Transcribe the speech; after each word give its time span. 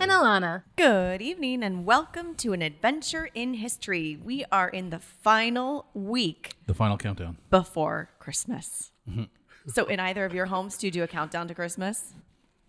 and 0.00 0.10
Alana. 0.10 0.62
Good 0.76 1.20
evening 1.20 1.62
and 1.62 1.84
welcome 1.84 2.34
to 2.36 2.52
an 2.52 2.62
adventure 2.62 3.28
in 3.34 3.54
history. 3.54 4.16
We 4.22 4.44
are 4.52 4.68
in 4.68 4.90
the 4.90 4.98
final 4.98 5.86
week 5.94 6.52
The 6.66 6.74
final 6.74 6.96
countdown. 6.96 7.38
before 7.50 8.10
Christmas. 8.18 8.92
Mm-hmm. 9.08 9.24
So, 9.68 9.86
in 9.86 10.00
either 10.00 10.24
of 10.24 10.34
your 10.34 10.46
homes, 10.46 10.76
do 10.78 10.86
you 10.86 10.90
do 10.90 11.02
a 11.02 11.08
countdown 11.08 11.48
to 11.48 11.54
Christmas? 11.54 12.12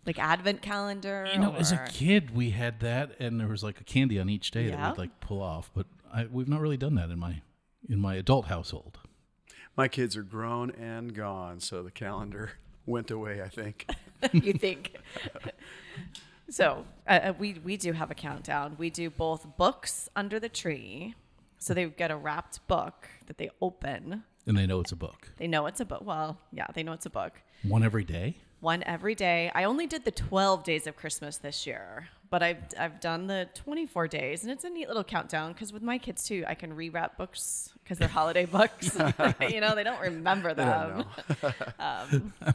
Like 0.05 0.17
Advent 0.17 0.61
calendar? 0.61 1.27
You 1.31 1.39
know, 1.39 1.55
as 1.55 1.71
a 1.71 1.85
kid, 1.89 2.35
we 2.35 2.49
had 2.49 2.79
that, 2.79 3.11
and 3.19 3.39
there 3.39 3.47
was 3.47 3.63
like 3.63 3.79
a 3.79 3.83
candy 3.83 4.19
on 4.19 4.29
each 4.29 4.51
day 4.51 4.69
that 4.69 4.91
we'd 4.91 4.97
like 4.97 5.19
pull 5.19 5.41
off. 5.41 5.69
But 5.73 5.85
I, 6.11 6.25
we've 6.25 6.49
not 6.49 6.61
really 6.61 6.77
done 6.77 6.95
that 6.95 7.09
in 7.09 7.19
my 7.19 7.41
in 7.87 7.99
my 7.99 8.15
adult 8.15 8.45
household. 8.45 8.99
My 9.77 9.87
kids 9.87 10.17
are 10.17 10.23
grown 10.23 10.71
and 10.71 11.13
gone, 11.13 11.59
so 11.59 11.83
the 11.83 11.91
calendar 11.91 12.51
went 12.85 13.11
away, 13.11 13.41
I 13.41 13.49
think. 13.49 13.87
you 14.33 14.53
think? 14.53 14.95
so, 16.49 16.85
uh, 17.07 17.11
uh, 17.11 17.33
we, 17.37 17.53
we 17.63 17.77
do 17.77 17.93
have 17.93 18.11
a 18.11 18.15
countdown. 18.15 18.75
We 18.77 18.89
do 18.89 19.09
both 19.09 19.57
books 19.57 20.09
under 20.15 20.39
the 20.39 20.49
tree. 20.49 21.15
So, 21.57 21.73
they 21.73 21.85
get 21.85 22.11
a 22.11 22.15
wrapped 22.15 22.65
book 22.67 23.07
that 23.27 23.37
they 23.37 23.49
open. 23.61 24.23
And 24.47 24.57
they 24.57 24.65
know 24.65 24.79
it's 24.79 24.91
a 24.91 24.95
book. 24.95 25.29
They 25.37 25.47
know 25.47 25.65
it's 25.65 25.79
a 25.79 25.85
book. 25.85 26.01
Well, 26.03 26.39
yeah, 26.51 26.67
they 26.73 26.83
know 26.83 26.93
it's 26.93 27.05
a 27.05 27.09
book. 27.09 27.33
One 27.63 27.83
every 27.83 28.03
day. 28.03 28.37
one 28.61 28.83
every 28.83 29.15
day. 29.15 29.51
I 29.53 29.65
only 29.65 29.85
did 29.87 30.05
the 30.05 30.11
12 30.11 30.63
days 30.63 30.87
of 30.87 30.95
Christmas 30.95 31.37
this 31.37 31.67
year, 31.67 32.07
but 32.29 32.41
I've 32.43 32.57
I've 32.77 32.99
done 32.99 33.27
the 33.27 33.47
24 33.53 34.07
days, 34.07 34.43
and 34.43 34.51
it's 34.51 34.63
a 34.63 34.69
neat 34.69 34.87
little 34.87 35.03
countdown 35.03 35.53
because 35.53 35.71
with 35.73 35.81
my 35.81 35.97
kids 35.97 36.23
too, 36.25 36.43
I 36.47 36.55
can 36.55 36.75
rewrap 36.75 37.17
books 37.17 37.73
because 37.83 37.97
they're 37.97 38.07
holiday 38.07 38.45
books. 38.45 38.97
you 39.49 39.61
know, 39.61 39.75
they 39.75 39.83
don't 39.83 40.01
remember 40.01 40.53
them. 40.53 41.05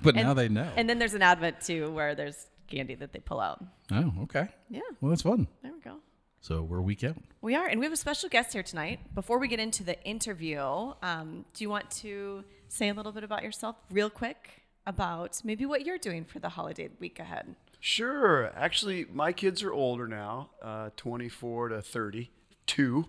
but 0.03 0.15
now 0.15 0.35
they 0.35 0.49
know. 0.49 0.71
And 0.77 0.89
then 0.89 0.99
there's 0.99 1.15
an 1.15 1.23
Advent 1.23 1.61
too, 1.61 1.91
where 1.93 2.15
there's 2.15 2.47
candy 2.75 2.95
that 2.97 3.13
they 3.13 3.21
pull 3.21 3.41
out. 3.41 3.63
oh, 3.93 4.13
okay. 4.23 4.49
Yeah, 4.69 4.81
Well, 5.01 5.11
that's 5.11 5.23
fun. 5.23 5.47
there 5.63 5.73
we 5.73 5.81
go. 5.81 5.97
So 6.41 6.61
we're 6.63 6.79
a 6.79 6.83
week 6.83 7.05
out. 7.05 7.17
We 7.41 7.55
are, 7.55 7.67
and 7.67 7.81
we 7.81 7.87
have 7.87 7.93
a 7.93 7.97
special 7.97 8.29
guest 8.29 8.53
here 8.53 8.63
tonight. 8.63 9.01
Before 9.15 9.39
we 9.39 9.49
get 9.49 9.61
into 9.61 9.83
the 9.83 10.03
interview, 10.05 10.59
um, 11.03 11.45
do 11.55 11.65
you 11.65 11.71
want 11.71 11.91
to 12.03 12.45
say 12.69 12.89
a 12.89 12.95
little 12.95 13.13
bit 13.13 13.25
about 13.25 13.43
yourself, 13.43 13.77
real 13.91 14.11
quick, 14.11 14.63
about 14.87 15.41
maybe 15.45 15.65
what 15.65 15.87
you're 15.87 15.99
doing 15.99 16.25
for 16.25 16.41
the 16.41 16.51
holiday 16.51 16.91
week 17.01 17.19
ahead? 17.19 17.55
Sure. 17.81 18.51
Actually, 18.57 19.07
my 19.13 19.33
kids 19.33 19.63
are 19.63 19.73
older 19.73 20.07
now, 20.07 20.51
uh, 20.63 20.91
24 20.97 21.69
to 21.71 21.81
32, 21.83 23.07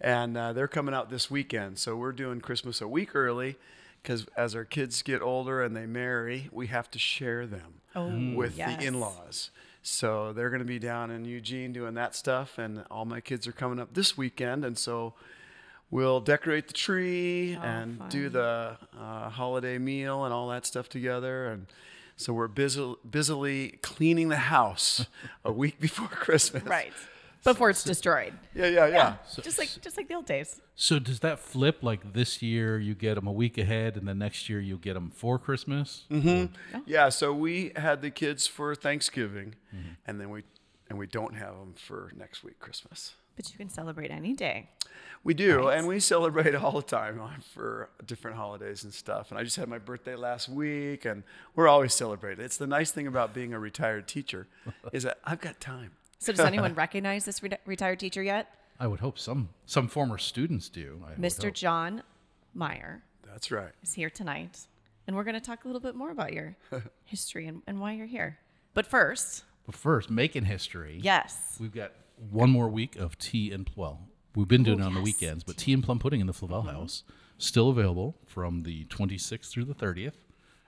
and 0.00 0.36
uh, 0.36 0.52
they're 0.52 0.66
coming 0.68 0.94
out 0.94 1.10
this 1.10 1.30
weekend. 1.30 1.78
So 1.78 1.94
we're 1.96 2.12
doing 2.12 2.40
Christmas 2.40 2.80
a 2.80 2.88
week 2.88 3.14
early 3.14 3.56
because 4.02 4.26
as 4.36 4.56
our 4.56 4.64
kids 4.64 5.02
get 5.02 5.22
older 5.22 5.62
and 5.62 5.76
they 5.76 5.86
marry, 5.86 6.48
we 6.50 6.66
have 6.68 6.90
to 6.92 6.98
share 6.98 7.46
them 7.46 7.74
with 7.94 8.56
yes. 8.56 8.78
the 8.78 8.86
in 8.86 9.00
laws. 9.00 9.50
So 9.82 10.32
they're 10.32 10.50
going 10.50 10.60
to 10.60 10.64
be 10.64 10.78
down 10.78 11.10
in 11.10 11.24
Eugene 11.24 11.72
doing 11.72 11.94
that 11.94 12.14
stuff, 12.14 12.56
and 12.56 12.84
all 12.90 13.04
my 13.04 13.20
kids 13.20 13.46
are 13.48 13.52
coming 13.52 13.80
up 13.80 13.94
this 13.94 14.16
weekend. 14.16 14.64
And 14.64 14.78
so 14.78 15.14
we'll 15.90 16.20
decorate 16.20 16.68
the 16.68 16.72
tree 16.72 17.58
and 17.60 18.00
do 18.08 18.28
the 18.28 18.76
uh, 18.98 19.28
holiday 19.28 19.78
meal 19.78 20.24
and 20.24 20.32
all 20.32 20.48
that 20.48 20.66
stuff 20.66 20.88
together. 20.88 21.46
And 21.46 21.66
so 22.16 22.32
we're 22.32 22.48
busy, 22.48 22.94
busily 23.08 23.78
cleaning 23.82 24.28
the 24.28 24.36
house 24.36 25.06
a 25.44 25.52
week 25.52 25.80
before 25.80 26.08
Christmas. 26.08 26.62
Right. 26.62 26.92
Before 27.44 27.70
it's 27.70 27.82
destroyed. 27.82 28.34
Yeah, 28.54 28.66
yeah, 28.66 28.86
yeah. 28.86 29.14
just 29.42 29.58
like 29.58 29.68
just 29.80 29.96
like 29.96 30.06
the 30.06 30.14
old 30.14 30.26
days. 30.26 30.60
So 30.76 31.00
does 31.00 31.20
that 31.20 31.40
flip? 31.40 31.82
Like 31.82 32.12
this 32.12 32.40
year, 32.40 32.78
you 32.78 32.94
get 32.94 33.16
them 33.16 33.26
a 33.26 33.32
week 33.32 33.58
ahead, 33.58 33.96
and 33.96 34.06
then 34.06 34.18
next 34.18 34.48
year 34.48 34.60
you 34.60 34.78
get 34.78 34.94
them 34.94 35.10
for 35.10 35.40
Christmas. 35.40 36.04
Mm-hmm. 36.08 36.54
Yeah, 36.86 37.08
so 37.08 37.32
we 37.32 37.72
had 37.74 38.00
the 38.00 38.10
kids 38.10 38.46
for 38.46 38.76
Thanksgiving, 38.76 39.56
mm-hmm. 39.74 39.94
and 40.06 40.20
then 40.20 40.30
we 40.30 40.44
and 40.88 40.98
we 40.98 41.08
don't 41.08 41.34
have 41.34 41.54
them 41.56 41.74
for 41.74 42.12
next 42.16 42.44
week 42.44 42.60
Christmas. 42.60 43.14
But 43.34 43.50
you 43.50 43.56
can 43.56 43.70
celebrate 43.70 44.10
any 44.10 44.34
day. 44.34 44.68
We 45.24 45.34
do, 45.34 45.68
and 45.68 45.88
we 45.88 46.00
celebrate 46.00 46.54
all 46.54 46.72
the 46.72 46.82
time 46.82 47.20
for 47.54 47.88
different 48.04 48.36
holidays 48.36 48.84
and 48.84 48.92
stuff. 48.92 49.30
And 49.30 49.38
I 49.38 49.42
just 49.42 49.56
had 49.56 49.68
my 49.68 49.78
birthday 49.78 50.16
last 50.16 50.48
week, 50.48 51.04
and 51.04 51.22
we're 51.54 51.68
always 51.68 51.94
celebrating. 51.94 52.44
It's 52.44 52.56
the 52.56 52.66
nice 52.66 52.90
thing 52.90 53.06
about 53.06 53.32
being 53.32 53.52
a 53.52 53.58
retired 53.58 54.06
teacher 54.06 54.48
is 54.92 55.04
that 55.04 55.18
I've 55.24 55.40
got 55.40 55.60
time. 55.60 55.92
So 56.22 56.32
does 56.32 56.46
anyone 56.46 56.74
recognize 56.76 57.24
this 57.24 57.42
re- 57.42 57.58
retired 57.66 57.98
teacher 57.98 58.22
yet? 58.22 58.54
I 58.78 58.86
would 58.86 59.00
hope 59.00 59.18
some 59.18 59.48
some 59.66 59.88
former 59.88 60.18
students 60.18 60.68
do. 60.68 61.02
I 61.04 61.20
Mr. 61.20 61.52
John 61.52 62.04
Meyer 62.54 63.02
That's 63.28 63.50
right. 63.50 63.72
is 63.82 63.94
here 63.94 64.08
tonight, 64.08 64.60
and 65.06 65.16
we're 65.16 65.24
going 65.24 65.34
to 65.34 65.40
talk 65.40 65.64
a 65.64 65.66
little 65.68 65.80
bit 65.80 65.96
more 65.96 66.10
about 66.10 66.32
your 66.32 66.56
history 67.04 67.48
and, 67.48 67.62
and 67.66 67.80
why 67.80 67.92
you're 67.94 68.06
here. 68.06 68.38
But 68.72 68.86
first, 68.86 69.42
But 69.66 69.74
first, 69.74 70.10
making 70.10 70.44
history. 70.44 71.00
yes, 71.02 71.56
We've 71.60 71.74
got 71.74 71.92
one 72.30 72.50
more 72.50 72.68
week 72.68 72.94
of 72.94 73.18
tea 73.18 73.50
and 73.50 73.68
well, 73.74 74.08
we've 74.36 74.48
been 74.48 74.62
doing 74.62 74.78
it 74.78 74.84
on 74.84 74.94
the 74.94 75.00
yes, 75.00 75.04
weekends, 75.04 75.44
but 75.44 75.56
tea 75.56 75.72
and 75.72 75.82
plum 75.82 75.98
pudding 75.98 76.20
in 76.20 76.28
the 76.28 76.32
Flavel 76.32 76.62
mm-hmm. 76.62 76.76
House 76.76 77.02
still 77.36 77.68
available 77.68 78.16
from 78.26 78.62
the 78.62 78.84
26th 78.84 79.50
through 79.50 79.64
the 79.64 79.74
30th. 79.74 80.14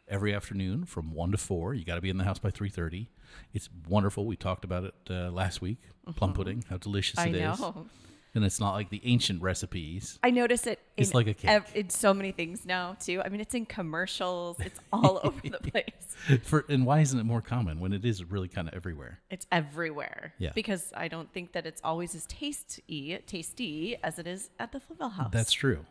Every 0.09 0.35
afternoon 0.35 0.85
from 0.85 1.15
one 1.15 1.31
to 1.31 1.39
four, 1.39 1.73
you 1.75 1.85
got 1.85 1.95
to 1.95 2.01
be 2.03 2.11
in 2.11 2.19
the 2.19 2.25
house 2.25 2.39
by 2.39 2.51
three 2.51 2.69
thirty. 2.69 3.09
It's 3.53 3.69
wonderful. 3.89 4.27
We 4.27 4.37
talked 4.37 4.65
about 4.65 4.85
it 4.85 4.95
uh, 5.11 5.31
last 5.31 5.61
week. 5.61 5.79
Plum 6.17 6.33
pudding, 6.35 6.65
how 6.69 6.77
delicious 6.77 7.19
I 7.19 7.29
it 7.29 7.37
is, 7.37 7.59
know. 7.61 7.87
and 8.35 8.45
it's 8.45 8.61
not 8.61 8.73
like 8.75 8.91
the 8.91 9.01
ancient 9.05 9.41
recipes. 9.41 10.19
I 10.23 10.31
notice 10.31 10.67
it. 10.67 10.79
It's 10.99 11.11
in 11.11 11.15
like 11.15 11.27
a 11.29 11.33
cake. 11.35 11.51
ev- 11.51 11.73
in 11.75 11.89
so 11.89 12.13
many 12.13 12.31
things 12.31 12.67
now 12.67 12.97
too. 13.01 13.23
I 13.25 13.31
mean, 13.31 13.41
it's 13.41 13.55
in 13.55 13.65
commercials. 13.65 14.61
It's 14.61 14.79
all 14.93 15.21
over 15.25 15.41
the 15.43 15.59
place. 15.71 16.41
For 16.43 16.67
and 16.69 16.85
why 16.85 17.01
isn't 17.01 17.19
it 17.19 17.25
more 17.25 17.41
common 17.41 17.81
when 17.81 17.93
it 17.95 18.05
is 18.05 18.23
really 18.23 18.49
kind 18.49 18.69
of 18.69 18.75
everywhere? 18.75 19.21
It's 19.31 19.47
everywhere. 19.51 20.35
Yeah. 20.39 20.51
Because 20.55 20.93
I 20.95 21.09
don't 21.09 21.33
think 21.33 21.53
that 21.53 21.65
it's 21.65 21.81
always 21.83 22.15
as 22.15 22.27
tasty, 22.27 23.19
tasty 23.27 23.97
as 24.05 24.19
it 24.19 24.27
is 24.27 24.51
at 24.59 24.73
the 24.73 24.81
Flavel 24.81 25.09
House. 25.09 25.31
That's 25.33 25.53
true. 25.53 25.87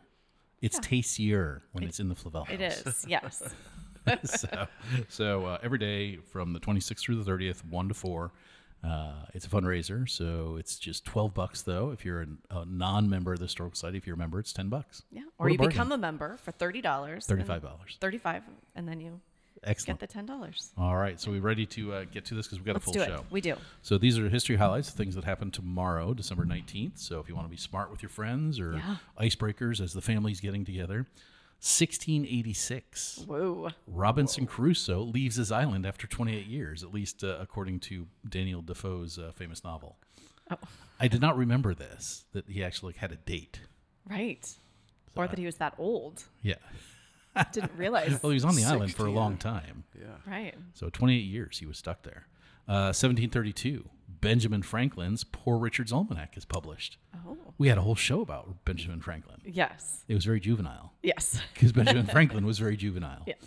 It's 0.62 0.78
tastier 0.78 1.62
when 1.72 1.84
it's 1.84 1.98
in 2.00 2.08
the 2.08 2.14
Flavel 2.14 2.44
House. 2.44 2.54
It 2.54 2.60
is. 2.62 3.04
Yes. 3.08 3.42
so 4.24 4.66
so 5.08 5.46
uh, 5.46 5.58
every 5.62 5.78
day 5.78 6.16
from 6.16 6.52
the 6.52 6.60
26th 6.60 7.00
through 7.00 7.22
the 7.22 7.30
30th, 7.30 7.64
1 7.66 7.88
to 7.88 7.94
4. 7.94 8.32
Uh, 8.82 9.12
it's 9.32 9.46
a 9.46 9.48
fundraiser, 9.48 10.06
so 10.06 10.56
it's 10.58 10.78
just 10.78 11.06
12 11.06 11.32
bucks 11.32 11.62
though. 11.62 11.90
If 11.90 12.04
you're 12.04 12.20
an, 12.20 12.36
a 12.50 12.66
non-member 12.66 13.32
of 13.32 13.38
the 13.38 13.46
Historical 13.46 13.74
Society, 13.74 13.96
if 13.96 14.06
you're 14.06 14.16
a 14.16 14.18
member, 14.18 14.38
it's 14.38 14.52
10 14.52 14.68
bucks. 14.68 15.04
Yeah. 15.10 15.22
Or 15.38 15.48
you 15.48 15.56
bargain. 15.56 15.70
become 15.70 15.92
a 15.92 15.96
member 15.96 16.36
for 16.36 16.50
thirty 16.52 16.82
dollars. 16.82 17.26
$35. 17.26 17.62
Thirty-five, 17.98 18.42
and 18.76 18.86
then 18.86 19.00
you 19.00 19.20
Excellent. 19.62 20.00
get 20.00 20.06
the 20.06 20.12
ten 20.12 20.26
dollars. 20.26 20.72
All 20.76 20.96
right, 20.96 21.18
so 21.18 21.30
we're 21.30 21.40
ready 21.40 21.64
to 21.64 21.94
uh, 21.94 22.04
get 22.12 22.26
to 22.26 22.34
this 22.34 22.46
because 22.46 22.58
we've 22.58 22.66
got 22.66 22.74
Let's 22.74 22.88
a 22.88 22.92
full 22.92 23.02
show. 23.06 23.24
We 23.30 23.40
do. 23.40 23.54
So 23.80 23.96
these 23.96 24.18
are 24.18 24.28
history 24.28 24.56
highlights, 24.56 24.90
things 24.90 25.14
that 25.14 25.24
happen 25.24 25.50
tomorrow, 25.50 26.12
December 26.12 26.44
19th. 26.44 26.98
So 26.98 27.20
if 27.20 27.28
you 27.30 27.34
want 27.34 27.46
to 27.46 27.50
be 27.50 27.56
smart 27.56 27.90
with 27.90 28.02
your 28.02 28.10
friends 28.10 28.60
or 28.60 28.74
Yeah. 28.74 28.96
icebreakers 29.18 29.80
as 29.80 29.94
the 29.94 30.02
family's 30.02 30.40
getting 30.40 30.66
together, 30.66 31.06
1686. 31.64 33.24
Whoa. 33.26 33.70
Robinson 33.86 34.44
Crusoe 34.44 35.00
leaves 35.00 35.36
his 35.36 35.50
island 35.50 35.86
after 35.86 36.06
28 36.06 36.44
years, 36.44 36.82
at 36.82 36.92
least 36.92 37.24
uh, 37.24 37.38
according 37.40 37.80
to 37.80 38.06
Daniel 38.28 38.60
Defoe's 38.60 39.18
uh, 39.18 39.32
famous 39.34 39.64
novel. 39.64 39.96
Oh. 40.50 40.58
I 41.00 41.08
did 41.08 41.22
not 41.22 41.38
remember 41.38 41.72
this, 41.72 42.26
that 42.34 42.50
he 42.50 42.62
actually 42.62 42.92
had 42.92 43.12
a 43.12 43.16
date. 43.16 43.60
Right. 44.06 44.46
Or 45.16 45.26
that 45.26 45.38
he 45.38 45.46
was 45.46 45.56
that 45.56 45.72
old. 45.78 46.24
Yeah. 46.42 46.56
Didn't 47.52 47.72
realize. 47.78 48.22
Well, 48.22 48.28
he 48.28 48.34
was 48.34 48.44
on 48.44 48.56
the 48.56 48.64
island 48.64 48.94
for 48.94 49.06
a 49.06 49.10
long 49.10 49.38
time. 49.38 49.84
Yeah. 49.98 50.16
Right. 50.30 50.54
So 50.74 50.90
28 50.90 51.16
years 51.16 51.58
he 51.60 51.66
was 51.66 51.78
stuck 51.78 52.02
there. 52.02 52.26
Uh, 52.68 52.92
1732, 52.92 53.88
Benjamin 54.24 54.62
Franklin's 54.62 55.24
Poor 55.24 55.58
Richard's 55.58 55.92
Almanac 55.92 56.36
is 56.36 56.44
published. 56.44 56.98
Oh. 57.14 57.36
We 57.58 57.68
had 57.68 57.78
a 57.78 57.82
whole 57.82 57.94
show 57.94 58.20
about 58.20 58.64
Benjamin 58.64 59.00
Franklin. 59.00 59.40
Yes. 59.44 60.04
It 60.08 60.14
was 60.14 60.24
very 60.24 60.40
juvenile 60.40 60.92
Yes. 61.02 61.40
because 61.54 61.72
Benjamin 61.72 62.06
Franklin 62.06 62.46
was 62.46 62.58
very 62.58 62.76
juvenile. 62.76 63.22
Yes. 63.26 63.38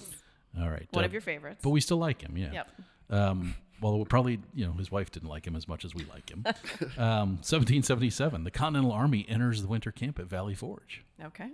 All 0.59 0.69
right. 0.69 0.88
One 0.91 1.03
uh, 1.03 1.07
of 1.07 1.13
your 1.13 1.21
favorites. 1.21 1.59
But 1.62 1.71
we 1.71 1.81
still 1.81 1.97
like 1.97 2.21
him, 2.21 2.38
yeah. 2.38 2.51
Yep. 2.51 2.71
Um, 3.09 3.56
well, 3.81 4.06
probably, 4.06 4.39
you 4.53 4.65
know, 4.65 4.74
his 4.74 4.91
wife 4.91 5.12
didn't 5.12 5.29
like 5.29 5.45
him 5.45 5.56
as 5.56 5.68
much 5.68 5.85
as 5.85 5.94
we 5.94 6.06
like 6.06 6.29
him. 6.29 6.44
um, 6.97 7.38
1777, 7.44 8.44
the 8.44 8.51
Continental 8.51 8.91
Army 8.91 9.25
enters 9.27 9.62
the 9.62 9.68
winter 9.68 9.91
camp 9.91 10.19
at 10.19 10.25
Valley 10.25 10.56
Forge. 10.56 11.03
Okay. 11.24 11.50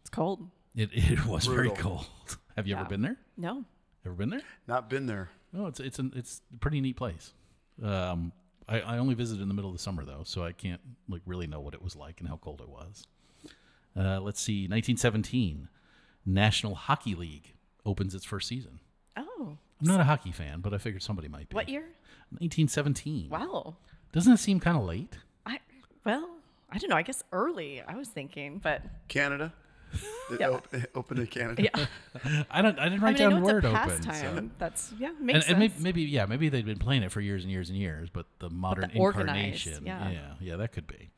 It's 0.00 0.10
cold. 0.10 0.48
It, 0.74 0.90
it 0.92 1.26
was 1.26 1.46
very 1.46 1.70
cold. 1.70 2.06
Have 2.56 2.66
you 2.66 2.76
ever 2.76 2.84
been 2.84 3.02
there? 3.02 3.16
No. 3.36 3.64
Ever 4.04 4.14
been 4.14 4.30
there? 4.30 4.42
Not 4.66 4.90
been 4.90 5.06
there. 5.06 5.30
No, 5.52 5.66
it's 5.66 5.78
it's 5.78 5.98
an, 5.98 6.12
it's 6.16 6.40
a 6.52 6.58
pretty 6.58 6.80
neat 6.80 6.96
place. 6.96 7.34
Um, 7.82 8.32
I, 8.68 8.80
I 8.80 8.98
only 8.98 9.14
visited 9.14 9.42
in 9.42 9.48
the 9.48 9.54
middle 9.54 9.70
of 9.70 9.76
the 9.76 9.82
summer 9.82 10.04
though, 10.04 10.22
so 10.24 10.44
I 10.44 10.52
can't 10.52 10.80
like 11.08 11.22
really 11.26 11.46
know 11.46 11.60
what 11.60 11.74
it 11.74 11.82
was 11.82 11.96
like 11.96 12.20
and 12.20 12.28
how 12.28 12.36
cold 12.36 12.60
it 12.60 12.68
was. 12.68 13.06
Uh, 13.96 14.20
let's 14.20 14.40
see, 14.40 14.62
1917, 14.62 15.68
National 16.24 16.74
Hockey 16.74 17.14
League 17.14 17.54
opens 17.84 18.14
its 18.14 18.24
first 18.24 18.48
season. 18.48 18.80
Oh, 19.16 19.56
I'm 19.80 19.86
not 19.86 20.00
a 20.00 20.04
hockey 20.04 20.32
fan, 20.32 20.60
but 20.60 20.72
I 20.72 20.78
figured 20.78 21.02
somebody 21.02 21.28
might 21.28 21.48
be. 21.48 21.54
what 21.54 21.68
year? 21.68 21.82
1917. 22.30 23.28
Wow. 23.28 23.76
Doesn't 24.12 24.32
it 24.32 24.38
seem 24.38 24.60
kind 24.60 24.76
of 24.76 24.84
late? 24.84 25.18
I 25.44 25.58
well, 26.04 26.36
I 26.70 26.78
don't 26.78 26.88
know. 26.88 26.96
I 26.96 27.02
guess 27.02 27.22
early. 27.32 27.82
I 27.86 27.96
was 27.96 28.08
thinking, 28.08 28.58
but 28.62 28.82
Canada. 29.08 29.52
It 30.30 30.40
Yeah. 30.40 30.48
op- 30.50 30.74
open 30.94 31.18
in 31.18 31.26
Canada. 31.26 31.62
yeah. 31.62 31.86
I 32.50 32.62
don't. 32.62 32.78
I 32.78 32.88
didn't 32.88 33.02
I 33.02 33.06
write 33.06 33.18
mean, 33.18 33.26
I 33.26 33.30
down 33.30 33.40
know 33.42 33.46
word 33.46 33.64
it's 33.64 33.74
a 33.74 33.82
open. 33.82 34.02
so- 34.02 34.08
pastime. 34.10 34.50
That's 34.58 34.92
yeah, 34.98 35.08
And, 35.08 35.20
makes 35.20 35.48
and 35.48 35.58
maybe, 35.58 35.74
maybe, 35.80 36.02
yeah, 36.02 36.26
maybe 36.26 36.48
they've 36.48 36.64
been 36.64 36.78
playing 36.78 37.02
it 37.02 37.12
for 37.12 37.20
years 37.20 37.42
and 37.42 37.52
years 37.52 37.68
and 37.68 37.78
years, 37.78 38.08
but 38.10 38.26
the 38.38 38.48
modern 38.50 38.90
organized, 38.96 39.66
incarnation, 39.66 39.86
yeah. 39.86 40.10
yeah, 40.10 40.32
yeah, 40.40 40.56
that 40.56 40.72
could 40.72 40.86
be. 40.86 41.10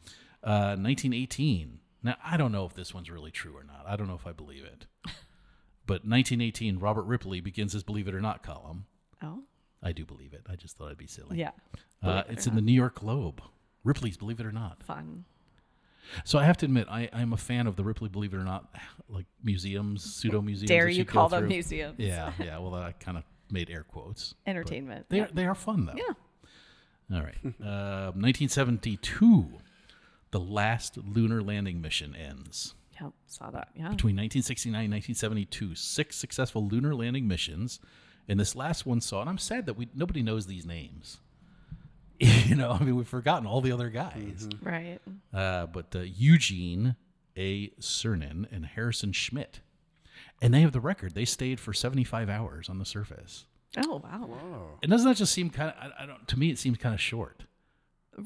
Uh, 0.43 0.76
1918. 0.76 1.79
Now, 2.03 2.17
I 2.23 2.37
don't 2.37 2.53
know 2.53 2.67
if 2.67 2.75
this 2.75 2.93
one's 2.93 3.11
really 3.11 3.31
true 3.31 3.56
or 3.56 3.62
not. 3.65 3.85
I 3.87 3.97
don't 3.97 4.09
know 4.09 4.15
if 4.15 4.26
I 4.26 4.32
believe 4.32 4.65
it. 4.65 4.87
But 5.87 6.06
1918, 6.06 6.79
Robert 6.79 7.03
Ripley 7.05 7.41
begins 7.43 7.75
his 7.75 7.82
"Believe 7.82 8.09
It 8.09 8.15
or 8.15 8.20
Not" 8.23 8.43
column. 8.43 8.87
oh, 9.23 9.43
I 9.82 9.93
do 9.93 10.06
believe 10.06 10.32
it. 10.32 10.47
I 10.49 10.56
just 10.56 10.79
thought 10.79 10.91
I'd 10.91 10.97
be 10.97 11.06
silly. 11.06 11.38
yeah, 11.38 11.50
Uh, 12.03 12.23
it's 12.31 12.47
in 12.47 12.55
the 12.55 12.62
New 12.62 12.73
York 12.73 13.00
Globe. 13.00 13.43
Ripley's 13.85 14.17
"Believe 14.17 14.41
It 14.41 14.47
or 14.47 14.53
Not." 14.53 14.82
fun. 14.82 15.27
So 16.25 16.39
I 16.39 16.45
have 16.45 16.56
to 16.59 16.67
admit, 16.67 16.87
I, 16.91 17.09
I'm 17.12 17.33
a 17.33 17.37
fan 17.37 17.67
of 17.67 17.77
the 17.77 17.85
Ripley 17.85 18.09
"Believe 18.09 18.35
It 18.35 18.37
or 18.37 18.45
Not" 18.45 18.75
like 19.09 19.27
museums, 19.43 20.03
pseudo 20.03 20.41
museums. 20.41 20.69
Dare 20.69 20.89
you 20.89 21.05
call 21.05 21.29
them 21.29 21.41
through. 21.41 21.49
museums? 21.49 21.99
Yeah, 21.99 22.33
yeah. 22.39 22.59
Well, 22.59 22.75
I 22.75 22.93
kind 22.93 23.19
of 23.19 23.25
made 23.51 23.71
air 23.71 23.85
quotes. 23.85 24.35
Entertainment. 24.47 25.06
They 25.09 25.19
yeah. 25.19 25.25
are, 25.25 25.29
they 25.33 25.47
are 25.47 25.55
fun 25.55 25.87
though. 25.87 25.95
yeah. 25.97 26.15
All 27.17 27.23
right. 27.23 27.37
Uh, 27.65 28.12
1972, 28.12 29.47
the 30.31 30.41
last 30.41 30.99
lunar 30.99 31.43
landing 31.43 31.81
mission 31.81 32.15
ends. 32.15 32.75
Yep, 33.01 33.12
saw 33.27 33.51
that. 33.51 33.69
Yeah. 33.75 33.89
Between 33.89 34.17
1969 34.17 34.85
and 34.85 34.93
1972, 34.93 35.75
six 35.75 36.17
successful 36.17 36.67
lunar 36.67 36.95
landing 36.95 37.27
missions, 37.27 37.81
and 38.29 38.39
this 38.39 38.55
last 38.55 38.87
one 38.87 39.01
saw. 39.01 39.21
And 39.21 39.31
I'm 39.31 39.39
sad 39.39 39.67
that 39.67 39.75
we 39.75 39.89
nobody 39.95 40.23
knows 40.23 40.47
these 40.47 40.67
names. 40.67 41.21
you 42.49 42.55
know, 42.55 42.70
I 42.70 42.82
mean, 42.82 42.96
we've 42.96 43.08
forgotten 43.08 43.46
all 43.46 43.61
the 43.61 43.72
other 43.72 43.88
guys. 43.90 44.49
Right. 44.62 44.99
Uh, 45.32 45.66
but 45.66 45.94
uh, 45.94 46.00
Eugene 46.00 46.96
A. 47.37 47.69
Cernan 47.81 48.46
and 48.52 48.66
Harrison 48.66 49.12
Schmitt, 49.12 49.61
and 50.40 50.52
they 50.55 50.61
have 50.61 50.72
the 50.72 50.81
record. 50.81 51.14
They 51.14 51.25
stayed 51.25 51.58
for 51.61 51.72
75 51.72 52.28
hours 52.28 52.69
on 52.69 52.78
the 52.78 52.84
surface. 52.84 53.46
Oh 53.84 54.00
wow. 54.05 54.78
And 54.82 54.90
doesn't 54.90 55.08
that 55.08 55.16
just 55.16 55.32
seem 55.32 55.50
kind 55.50 55.70
of? 55.70 55.76
I, 55.99 56.05
I 56.05 56.06
don't. 56.06 56.26
To 56.28 56.38
me, 56.38 56.50
it 56.50 56.58
seems 56.58 56.78
kind 56.78 56.94
of 56.94 57.00
short. 57.00 57.43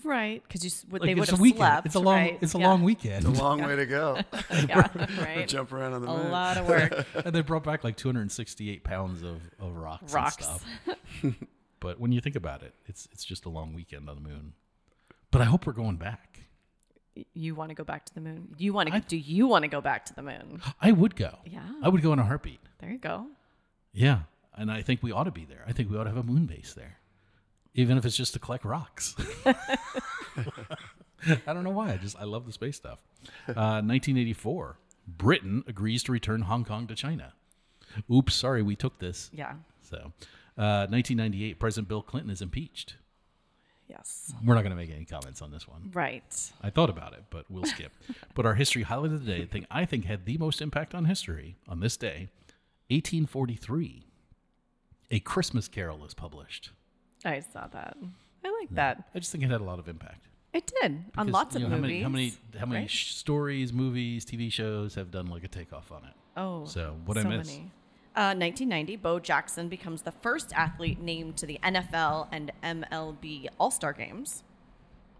Right, 0.04 0.42
because 0.42 0.62
you 0.62 0.68
s- 0.68 0.84
what 0.90 1.00
Like 1.00 1.08
they 1.08 1.14
would 1.14 1.30
have 1.30 1.38
a 1.38 1.42
weekend. 1.42 1.60
slept. 1.60 1.86
it's 1.86 1.94
a 1.94 1.98
long. 2.00 2.14
right? 2.16 2.38
It's 2.42 2.54
a 2.54 2.58
yeah. 2.58 2.66
long 2.68 2.82
weekend. 2.82 3.24
It's 3.26 3.38
A 3.38 3.42
long 3.42 3.62
way 3.62 3.74
to 3.74 3.86
go. 3.86 4.18
Yeah, 4.68 4.86
right. 5.18 5.48
Jump 5.48 5.72
around 5.72 5.94
on 5.94 6.02
the 6.02 6.08
moon. 6.08 6.16
A 6.20 6.22
moon. 6.24 6.30
lot 6.32 6.58
of 6.58 6.68
work. 6.68 7.06
and 7.24 7.34
they 7.34 7.40
brought 7.40 7.64
back 7.64 7.84
like 7.84 7.96
268 7.96 8.84
pounds 8.84 9.22
of, 9.22 9.40
of 9.58 9.74
rocks, 9.76 10.12
Rocks. 10.12 10.46
But 11.80 12.00
when 12.00 12.12
you 12.12 12.20
think 12.20 12.36
about 12.36 12.62
it, 12.62 12.74
it's 12.86 13.08
it's 13.12 13.24
just 13.24 13.44
a 13.44 13.48
long 13.48 13.74
weekend 13.74 14.08
on 14.08 14.16
the 14.16 14.28
moon. 14.28 14.52
But 15.30 15.40
I 15.40 15.44
hope 15.44 15.66
we're 15.66 15.72
going 15.72 15.96
back. 15.96 16.40
You 17.34 17.54
want 17.54 17.70
to 17.70 17.74
go 17.74 17.84
back 17.84 18.04
to 18.06 18.14
the 18.14 18.20
moon? 18.20 18.54
You 18.58 18.72
want 18.72 18.92
to? 18.92 19.00
Do 19.00 19.16
you 19.16 19.46
want 19.46 19.64
to 19.64 19.68
go 19.68 19.80
back 19.80 20.04
to 20.06 20.14
the 20.14 20.22
moon? 20.22 20.62
I 20.80 20.92
would 20.92 21.16
go. 21.16 21.38
Yeah. 21.44 21.68
I 21.82 21.88
would 21.88 22.02
go 22.02 22.12
in 22.12 22.18
a 22.18 22.24
heartbeat. 22.24 22.60
There 22.78 22.90
you 22.90 22.98
go. 22.98 23.26
Yeah, 23.92 24.20
and 24.56 24.70
I 24.70 24.82
think 24.82 25.02
we 25.02 25.12
ought 25.12 25.24
to 25.24 25.30
be 25.30 25.44
there. 25.44 25.64
I 25.66 25.72
think 25.72 25.90
we 25.90 25.96
ought 25.96 26.04
to 26.04 26.10
have 26.10 26.18
a 26.18 26.22
moon 26.22 26.46
base 26.46 26.74
there, 26.74 26.98
even 27.74 27.98
if 27.98 28.04
it's 28.04 28.16
just 28.16 28.34
to 28.34 28.38
collect 28.38 28.64
rocks. 28.64 29.16
I 31.46 31.52
don't 31.52 31.64
know 31.64 31.70
why. 31.70 31.92
I 31.92 31.96
just 31.96 32.16
I 32.18 32.24
love 32.24 32.46
the 32.46 32.52
space 32.52 32.76
stuff. 32.76 32.98
Uh, 33.48 33.82
1984, 33.82 34.78
Britain 35.06 35.64
agrees 35.66 36.02
to 36.04 36.12
return 36.12 36.42
Hong 36.42 36.64
Kong 36.64 36.86
to 36.86 36.94
China. 36.94 37.32
Oops, 38.12 38.32
sorry, 38.34 38.62
we 38.62 38.76
took 38.76 38.98
this. 38.98 39.30
Yeah. 39.32 39.54
So, 39.82 40.12
uh, 40.58 40.90
1998, 40.90 41.58
President 41.58 41.88
Bill 41.88 42.02
Clinton 42.02 42.30
is 42.30 42.42
impeached. 42.42 42.96
Yes. 43.88 44.34
We're 44.44 44.54
not 44.54 44.62
going 44.62 44.70
to 44.70 44.76
make 44.76 44.90
any 44.90 45.04
comments 45.04 45.40
on 45.40 45.50
this 45.50 45.66
one. 45.66 45.90
Right. 45.94 46.52
I 46.62 46.68
thought 46.68 46.90
about 46.90 47.14
it, 47.14 47.24
but 47.30 47.46
we'll 47.48 47.64
skip. 47.64 47.92
but 48.34 48.44
our 48.44 48.54
history 48.54 48.82
highlight 48.82 49.12
of 49.12 49.24
the 49.24 49.32
day, 49.32 49.44
thing 49.46 49.66
I 49.70 49.84
think 49.86 50.04
had 50.04 50.26
the 50.26 50.36
most 50.36 50.60
impact 50.60 50.94
on 50.94 51.06
history 51.06 51.56
on 51.66 51.80
this 51.80 51.96
day, 51.96 52.28
1843. 52.90 54.04
A 55.10 55.20
Christmas 55.20 55.68
Carol 55.68 56.04
is 56.04 56.12
published. 56.12 56.70
I 57.24 57.40
saw 57.40 57.66
that. 57.68 57.96
I 58.44 58.50
like 58.60 58.68
that. 58.72 59.08
I 59.14 59.18
just 59.20 59.32
think 59.32 59.42
it 59.42 59.50
had 59.50 59.62
a 59.62 59.64
lot 59.64 59.78
of 59.78 59.88
impact. 59.88 60.28
It 60.52 60.70
did 60.80 61.04
on 61.16 61.30
lots 61.30 61.56
of 61.56 61.62
know, 61.62 61.68
movies. 61.68 62.02
How 62.02 62.08
many, 62.08 62.28
how 62.28 62.34
many, 62.34 62.58
how 62.58 62.66
many 62.66 62.80
right? 62.82 62.90
sh- 62.90 63.14
stories, 63.14 63.72
movies, 63.72 64.24
TV 64.24 64.52
shows 64.52 64.94
have 64.96 65.10
done 65.10 65.26
like 65.26 65.44
a 65.44 65.48
takeoff 65.48 65.92
on 65.92 66.04
it? 66.04 66.14
Oh. 66.36 66.64
So, 66.66 66.96
what'd 67.04 67.26
I 67.26 67.30
so 67.30 67.36
miss? 67.36 67.48
Many. 67.48 67.70
Uh, 68.18 68.34
1990, 68.34 68.96
Bo 68.96 69.20
Jackson 69.20 69.68
becomes 69.68 70.02
the 70.02 70.10
first 70.10 70.52
athlete 70.52 71.00
named 71.00 71.36
to 71.36 71.46
the 71.46 71.60
NFL 71.62 72.26
and 72.32 72.50
MLB 72.64 73.46
All 73.60 73.70
Star 73.70 73.92
games. 73.92 74.42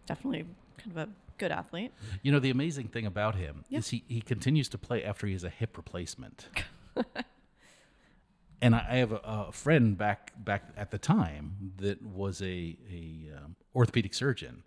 Definitely 0.06 0.47
kind 0.79 0.91
of 0.91 0.97
a 0.97 1.09
good 1.39 1.53
athlete. 1.53 1.93
You 2.25 2.33
know, 2.33 2.41
the 2.41 2.50
amazing 2.50 2.89
thing 2.89 3.06
about 3.06 3.37
him 3.37 3.62
Yeah. 3.69 3.79
is 3.79 3.91
he, 3.91 4.03
he 4.09 4.21
continues 4.21 4.69
to 4.71 4.79
play 4.79 5.05
after 5.05 5.29
he 5.29 5.33
has 5.35 5.45
a 5.45 5.49
hip 5.49 5.77
replacement. 5.77 6.49
and 8.61 8.75
I, 8.75 8.85
I 8.91 8.97
have 8.97 9.12
a, 9.12 9.21
a 9.25 9.53
friend 9.53 9.97
back 9.97 10.33
back 10.37 10.65
at 10.77 10.91
the 10.91 10.99
time 10.99 11.75
that 11.77 12.03
was 12.03 12.43
a, 12.43 12.77
a 12.93 13.27
um, 13.37 13.55
orthopedic 13.77 14.12
surgeon. 14.12 14.65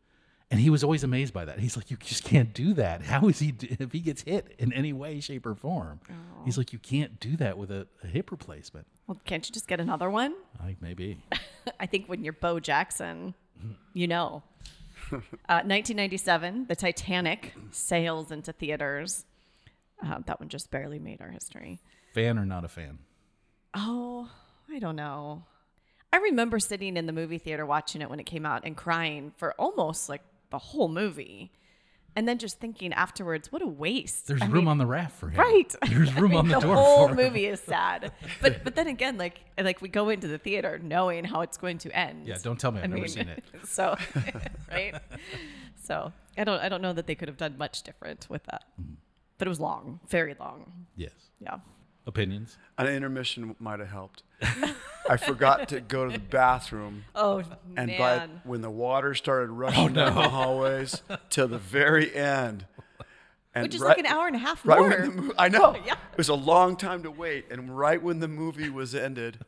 And 0.51 0.59
he 0.59 0.69
was 0.69 0.83
always 0.83 1.05
amazed 1.05 1.33
by 1.33 1.45
that. 1.45 1.59
He's 1.59 1.77
like, 1.77 1.89
you 1.89 1.97
just 1.97 2.25
can't 2.25 2.53
do 2.53 2.73
that. 2.73 3.01
How 3.05 3.27
is 3.29 3.39
he, 3.39 3.55
if 3.61 3.93
he 3.93 4.01
gets 4.01 4.23
hit 4.23 4.53
in 4.59 4.73
any 4.73 4.91
way, 4.91 5.21
shape, 5.21 5.45
or 5.45 5.55
form? 5.55 6.01
He's 6.43 6.57
like, 6.57 6.73
you 6.73 6.79
can't 6.79 7.19
do 7.21 7.37
that 7.37 7.57
with 7.57 7.71
a, 7.71 7.87
a 8.03 8.07
hip 8.07 8.31
replacement. 8.31 8.85
Well, 9.07 9.17
can't 9.23 9.47
you 9.47 9.53
just 9.53 9.67
get 9.67 9.79
another 9.79 10.09
one? 10.09 10.35
I 10.61 10.75
maybe. 10.81 11.23
I 11.79 11.85
think 11.85 12.07
when 12.07 12.23
you're 12.23 12.33
Bo 12.33 12.59
Jackson, 12.59 13.33
you 13.93 14.07
know. 14.07 14.43
Uh, 15.13 15.59
1997, 15.67 16.67
The 16.69 16.75
Titanic 16.75 17.53
sails 17.71 18.31
into 18.31 18.53
theaters. 18.53 19.25
Uh, 20.01 20.19
that 20.25 20.39
one 20.39 20.47
just 20.47 20.71
barely 20.71 20.99
made 20.99 21.19
our 21.21 21.27
history. 21.29 21.79
Fan 22.13 22.39
or 22.39 22.45
not 22.45 22.63
a 22.63 22.69
fan? 22.69 22.99
Oh, 23.73 24.29
I 24.69 24.79
don't 24.79 24.95
know. 24.95 25.43
I 26.13 26.17
remember 26.17 26.59
sitting 26.59 26.95
in 26.95 27.07
the 27.07 27.13
movie 27.13 27.39
theater 27.39 27.65
watching 27.65 28.01
it 28.01 28.09
when 28.09 28.21
it 28.21 28.25
came 28.25 28.45
out 28.45 28.61
and 28.63 28.77
crying 28.77 29.33
for 29.35 29.53
almost 29.59 30.07
like 30.07 30.21
the 30.51 30.59
whole 30.59 30.87
movie. 30.87 31.51
And 32.13 32.27
then 32.27 32.37
just 32.37 32.59
thinking 32.59 32.91
afterwards, 32.91 33.53
what 33.53 33.61
a 33.61 33.67
waste. 33.67 34.27
There's 34.27 34.41
I 34.41 34.47
room 34.47 34.65
mean, 34.65 34.67
on 34.67 34.77
the 34.77 34.85
raft 34.85 35.15
for 35.17 35.29
him. 35.29 35.39
Right. 35.39 35.73
There's 35.89 36.13
room 36.13 36.35
I 36.35 36.41
mean, 36.41 36.53
on 36.53 36.59
the, 36.61 36.67
door 36.67 36.75
whole 36.75 37.07
for 37.07 37.11
him. 37.11 37.15
The 37.15 37.23
whole 37.23 37.29
movie 37.29 37.45
is 37.45 37.61
sad. 37.61 38.11
But 38.41 38.65
but 38.65 38.75
then 38.75 38.87
again, 38.87 39.17
like 39.17 39.39
like 39.57 39.81
we 39.81 39.87
go 39.87 40.09
into 40.09 40.27
the 40.27 40.37
theater 40.37 40.77
knowing 40.77 41.23
how 41.23 41.39
it's 41.39 41.55
going 41.57 41.77
to 41.79 41.97
end. 41.97 42.27
Yeah, 42.27 42.37
don't 42.43 42.59
tell 42.59 42.71
me. 42.73 42.79
I've 42.79 42.83
I 42.83 42.87
never 42.87 43.01
mean, 43.01 43.09
seen 43.09 43.29
it. 43.29 43.43
So 43.65 43.95
right. 44.69 44.95
So 45.81 46.11
I 46.37 46.43
don't 46.43 46.59
I 46.59 46.67
don't 46.67 46.81
know 46.81 46.91
that 46.91 47.07
they 47.07 47.15
could 47.15 47.29
have 47.29 47.37
done 47.37 47.57
much 47.57 47.83
different 47.83 48.27
with 48.29 48.43
that. 48.43 48.65
Mm-hmm. 48.79 48.95
But 49.37 49.47
it 49.47 49.49
was 49.49 49.61
long, 49.61 50.01
very 50.09 50.35
long. 50.37 50.85
Yes. 50.97 51.13
Yeah. 51.39 51.59
Opinions? 52.07 52.57
An 52.77 52.87
intermission 52.87 53.55
might 53.59 53.79
have 53.79 53.89
helped. 53.89 54.23
I 55.09 55.17
forgot 55.17 55.69
to 55.69 55.81
go 55.81 56.05
to 56.05 56.11
the 56.11 56.19
bathroom, 56.19 57.03
Oh 57.15 57.43
and 57.77 57.87
man. 57.87 57.97
by 57.99 58.27
when 58.43 58.61
the 58.61 58.69
water 58.71 59.13
started 59.13 59.51
oh, 59.51 59.55
rushing 59.55 59.93
down 59.93 60.15
the 60.15 60.29
hallways 60.29 61.01
till 61.29 61.47
the 61.47 61.57
very 61.59 62.13
end, 62.15 62.65
and 63.53 63.63
Which 63.63 63.75
is 63.75 63.81
right- 63.81 63.89
like 63.89 63.99
an 63.99 64.05
hour 64.07 64.25
and 64.27 64.35
a 64.35 64.39
half 64.39 64.65
Right 64.65 64.79
more. 64.79 64.89
when 64.89 65.15
the 65.15 65.21
mo- 65.23 65.33
I 65.37 65.49
know 65.49 65.75
Yeah. 65.85 65.93
it 66.11 66.17
was 66.17 66.29
a 66.29 66.33
long 66.33 66.75
time 66.75 67.03
to 67.03 67.11
wait, 67.11 67.45
and 67.51 67.77
right 67.77 68.01
when 68.01 68.19
the 68.19 68.27
movie 68.27 68.69
was 68.69 68.95
ended, 68.95 69.39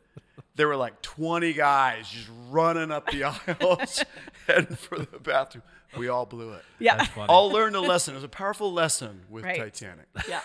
there 0.54 0.68
were 0.68 0.76
like 0.76 1.02
20 1.02 1.52
guys 1.54 2.08
just 2.08 2.28
running 2.50 2.92
up 2.92 3.10
the 3.10 3.24
aisles, 3.24 4.04
heading 4.46 4.76
for 4.76 4.98
the 4.98 5.18
bathroom. 5.18 5.64
We 5.96 6.08
all 6.08 6.26
blew 6.26 6.52
it. 6.52 6.62
yeah. 6.80 6.96
That's 6.96 7.10
funny. 7.10 7.28
All 7.28 7.50
learned 7.50 7.76
a 7.76 7.80
lesson. 7.80 8.14
It 8.14 8.16
was 8.18 8.24
a 8.24 8.28
powerful 8.28 8.72
lesson 8.72 9.22
with 9.30 9.44
Right. 9.44 9.56
Titanic. 9.58 10.06
Yeah. 10.28 10.40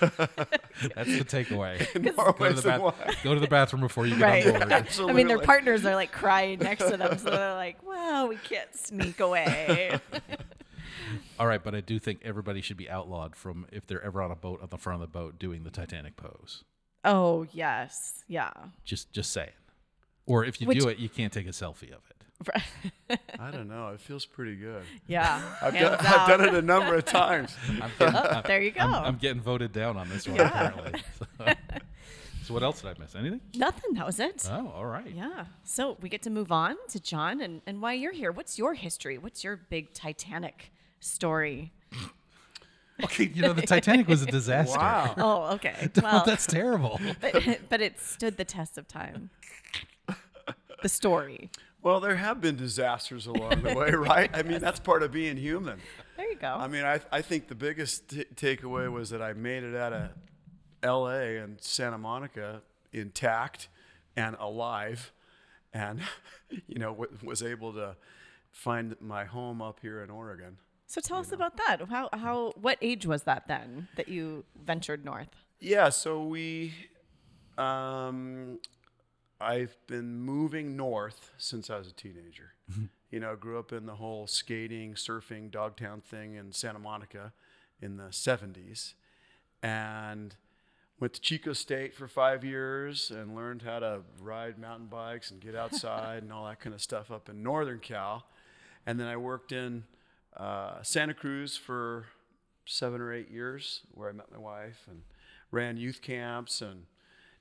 That's 0.00 1.18
the 1.18 1.24
takeaway. 1.24 1.78
Go, 2.38 2.48
to 2.48 2.54
the 2.54 2.60
than 2.62 2.80
bath- 2.80 3.22
go 3.24 3.34
to 3.34 3.40
the 3.40 3.46
bathroom 3.48 3.82
before 3.82 4.06
you 4.06 4.16
get 4.16 4.22
Right. 4.22 4.46
on 4.46 4.68
board. 4.68 5.00
I 5.10 5.12
mean, 5.12 5.26
their 5.26 5.38
partners 5.38 5.84
are 5.84 5.94
like 5.94 6.12
crying 6.12 6.58
next 6.60 6.88
to 6.88 6.96
them, 6.96 7.18
so 7.18 7.30
they're 7.30 7.54
like, 7.54 7.84
"Well, 7.86 8.28
we 8.28 8.36
can't 8.36 8.74
sneak 8.74 9.20
away." 9.20 9.98
All 11.40 11.46
right, 11.46 11.62
but 11.62 11.74
I 11.74 11.80
do 11.80 11.98
think 11.98 12.20
everybody 12.24 12.60
should 12.60 12.76
be 12.76 12.88
outlawed 12.90 13.36
from 13.36 13.66
if 13.72 13.86
they're 13.86 14.02
ever 14.02 14.20
on 14.22 14.30
a 14.30 14.36
boat 14.36 14.60
on 14.62 14.68
the 14.70 14.78
front 14.78 15.02
of 15.02 15.12
the 15.12 15.18
boat 15.18 15.38
doing 15.38 15.62
the 15.64 15.70
Titanic 15.70 16.16
pose. 16.16 16.64
oh 17.04 17.46
yes, 17.52 18.24
yeah. 18.28 18.50
Just 18.84 19.12
just 19.12 19.32
saying. 19.32 19.50
Or 20.26 20.44
if 20.44 20.60
you 20.60 20.66
Which- 20.66 20.78
do 20.80 20.88
it, 20.88 20.98
you 20.98 21.08
can't 21.08 21.32
take 21.32 21.46
a 21.46 21.50
selfie 21.50 21.90
of 21.92 22.02
it. 22.10 22.17
I 23.40 23.50
don't 23.50 23.68
know. 23.68 23.88
It 23.88 24.00
feels 24.00 24.24
pretty 24.26 24.56
good. 24.56 24.82
Yeah. 25.06 25.42
I've 25.62 25.74
done, 25.74 25.96
I've 26.00 26.28
done 26.28 26.44
it 26.48 26.54
a 26.54 26.62
number 26.62 26.94
of 26.94 27.04
times. 27.04 27.56
I'm 27.82 27.90
getting, 27.98 28.14
Oh, 28.16 28.42
there 28.46 28.60
you 28.62 28.70
go. 28.70 28.80
I'm, 28.80 28.94
I'm 28.94 29.16
getting 29.16 29.40
voted 29.42 29.72
down 29.72 29.96
on 29.96 30.08
this 30.08 30.28
one 30.28 30.40
apparently. 30.40 31.00
So, 31.18 31.26
so 32.44 32.54
what 32.54 32.62
else 32.62 32.80
did 32.82 32.96
I 32.96 33.00
miss? 33.00 33.14
Anything? 33.14 33.40
Nothing. 33.54 33.94
That 33.94 34.06
was 34.06 34.20
it. 34.20 34.48
Oh, 34.50 34.72
all 34.74 34.86
right. 34.86 35.10
Yeah. 35.10 35.46
So 35.64 35.96
we 36.00 36.08
get 36.08 36.22
to 36.22 36.30
move 36.30 36.52
on 36.52 36.76
to 36.90 37.00
John 37.00 37.40
and, 37.40 37.60
and 37.66 37.80
why 37.82 37.94
you're 37.94 38.12
here. 38.12 38.30
What's 38.32 38.58
your 38.58 38.74
history? 38.74 39.18
What's 39.18 39.42
your 39.44 39.56
big 39.56 39.92
Titanic 39.94 40.70
story? 41.00 41.72
Okay, 43.02 43.30
you 43.32 43.42
know 43.42 43.52
the 43.52 43.62
Titanic 43.62 44.08
was 44.08 44.22
a 44.22 44.26
disaster. 44.26 44.76
Wow. 44.78 45.14
Oh, 45.16 45.54
okay. 45.54 45.88
Well, 45.96 46.12
Well, 46.12 46.22
that's 46.26 46.46
terrible. 46.46 47.00
but, 47.20 47.60
but 47.68 47.80
it 47.80 48.00
stood 48.00 48.36
the 48.36 48.44
test 48.44 48.76
of 48.76 48.88
time. 48.88 49.30
The 50.82 50.88
story. 50.88 51.50
Well, 51.82 52.00
there 52.00 52.16
have 52.16 52.40
been 52.40 52.56
disasters 52.56 53.26
along 53.26 53.62
the 53.62 53.74
way, 53.74 53.90
right? 53.90 54.30
I 54.34 54.42
mean, 54.42 54.58
that's 54.66 54.80
part 54.80 55.02
of 55.02 55.12
being 55.12 55.36
human. 55.36 55.80
There 56.16 56.28
you 56.28 56.36
go. 56.36 56.48
I 56.48 56.66
mean, 56.66 56.84
I, 56.84 57.00
I 57.12 57.22
think 57.22 57.46
the 57.48 57.54
biggest 57.54 58.08
t- 58.08 58.24
takeaway 58.34 58.90
was 58.90 59.10
that 59.10 59.22
I 59.22 59.32
made 59.32 59.62
it 59.62 59.76
out 59.76 59.92
of 59.92 60.10
L.A. 60.82 61.36
and 61.38 61.60
Santa 61.60 61.98
Monica 61.98 62.62
intact 62.92 63.68
and 64.16 64.36
alive, 64.40 65.12
and 65.72 66.00
you 66.66 66.78
know 66.78 66.90
w- 66.90 67.10
was 67.22 67.42
able 67.42 67.72
to 67.74 67.94
find 68.50 68.96
my 69.00 69.24
home 69.24 69.62
up 69.62 69.78
here 69.80 70.02
in 70.02 70.10
Oregon. 70.10 70.56
so 70.86 71.00
tell 71.00 71.18
us 71.18 71.30
about 71.32 71.56
that. 71.58 71.82
How 71.88 72.08
how 72.12 72.52
what 72.60 72.78
age 72.82 73.06
was 73.06 73.22
that 73.24 73.46
then 73.46 73.86
that 73.96 74.08
you 74.08 74.44
ventured 74.64 75.04
north? 75.04 75.28
Yeah, 75.60 75.88
so 75.90 76.24
we, 76.24 76.72
um, 77.56 78.58
I've 79.40 79.76
been 79.86 80.20
moving 80.20 80.76
north 80.76 81.32
since 81.38 81.70
I 81.70 81.78
was 81.78 81.88
a 81.88 81.92
teenager. 81.92 82.54
you 83.10 83.20
know, 83.20 83.36
grew 83.36 83.58
up 83.58 83.72
in 83.72 83.86
the 83.86 83.94
whole 83.94 84.26
skating, 84.26 84.94
surfing, 84.94 85.50
Dogtown 85.50 86.00
thing 86.00 86.34
in 86.34 86.52
Santa 86.52 86.78
Monica 86.78 87.32
in 87.80 87.96
the 87.96 88.04
70s. 88.04 88.94
And 89.62 90.34
went 91.00 91.14
to 91.14 91.20
Chico 91.20 91.52
State 91.52 91.94
for 91.94 92.08
five 92.08 92.44
years 92.44 93.10
and 93.10 93.34
learned 93.34 93.62
how 93.62 93.78
to 93.78 94.00
ride 94.20 94.58
mountain 94.58 94.86
bikes 94.86 95.30
and 95.30 95.40
get 95.40 95.54
outside 95.56 96.22
and 96.22 96.32
all 96.32 96.46
that 96.46 96.60
kind 96.60 96.74
of 96.74 96.82
stuff 96.82 97.10
up 97.10 97.28
in 97.28 97.42
Northern 97.42 97.78
Cal. 97.78 98.26
And 98.86 98.98
then 98.98 99.06
I 99.06 99.16
worked 99.16 99.52
in 99.52 99.84
uh, 100.36 100.82
Santa 100.82 101.14
Cruz 101.14 101.56
for 101.56 102.06
seven 102.64 103.00
or 103.00 103.12
eight 103.12 103.30
years, 103.30 103.82
where 103.92 104.08
I 104.08 104.12
met 104.12 104.30
my 104.30 104.38
wife 104.38 104.84
and 104.90 105.02
ran 105.50 105.76
youth 105.76 106.02
camps 106.02 106.60
and 106.60 106.84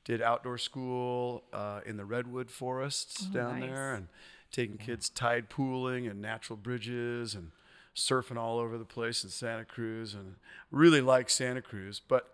did 0.08 0.22
outdoor 0.22 0.58
school 0.58 1.44
uh, 1.52 1.82
in 1.86 1.98
the 1.98 2.06
redwood 2.06 2.50
forests 2.50 3.26
down 3.26 3.60
nice. 3.60 3.70
there 3.70 3.94
and 3.94 4.08
taking 4.54 4.78
kids 4.78 5.10
tide 5.10 5.50
pooling 5.50 6.08
and 6.08 6.22
natural 6.22 6.56
bridges 6.56 7.36
and 7.36 7.52
surfing 7.94 8.38
all 8.38 8.58
over 8.58 8.78
the 8.78 8.86
place 8.86 9.26
in 9.26 9.30
Santa 9.30 9.66
Cruz 9.66 10.14
and 10.14 10.36
really 10.72 11.02
like 11.02 11.30
Santa 11.30 11.62
Cruz, 11.62 12.00
but 12.08 12.30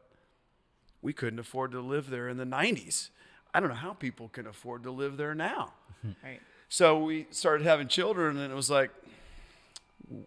we 1.01 1.13
couldn't 1.13 1.39
afford 1.39 1.71
to 1.71 1.81
live 1.81 2.11
there 2.11 2.29
in 2.29 2.37
the 2.37 2.45
90s. 2.45 3.09
I 3.55 3.59
don't 3.59 3.69
know 3.69 3.75
how 3.75 3.93
people 3.93 4.29
can 4.29 4.45
afford 4.45 4.83
to 4.83 4.91
live 4.91 5.17
there 5.17 5.33
now. 5.33 5.73
Right. 6.21 6.41
So 6.67 7.01
we 7.01 7.27
started 7.31 7.65
having 7.65 7.87
children, 7.87 8.37
and 8.37 8.51
it 8.51 8.55
was 8.55 8.69
like, 8.69 8.91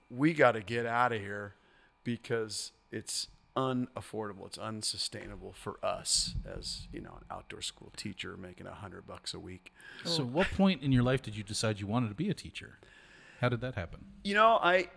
we 0.08 0.32
got 0.32 0.52
to 0.52 0.62
get 0.62 0.86
out 0.86 1.12
of 1.12 1.20
here 1.20 1.52
because 2.02 2.72
it's 2.90 3.28
unaffordable. 3.56 4.46
It's 4.46 4.58
unsustainable 4.58 5.52
for 5.52 5.78
us 5.84 6.34
as 6.46 6.86
you 6.92 7.00
know 7.00 7.18
an 7.20 7.24
outdoor 7.30 7.62
school 7.62 7.92
teacher 7.96 8.36
making 8.36 8.66
a 8.66 8.74
hundred 8.74 9.06
bucks 9.06 9.34
a 9.34 9.38
week. 9.38 9.72
So, 10.04 10.24
what 10.24 10.48
point 10.48 10.82
in 10.82 10.92
your 10.92 11.02
life 11.02 11.22
did 11.22 11.36
you 11.36 11.42
decide 11.42 11.80
you 11.80 11.86
wanted 11.86 12.08
to 12.08 12.14
be 12.14 12.28
a 12.28 12.34
teacher? 12.34 12.78
How 13.40 13.48
did 13.48 13.60
that 13.60 13.74
happen? 13.74 14.04
You 14.24 14.34
know, 14.34 14.58
I 14.62 14.88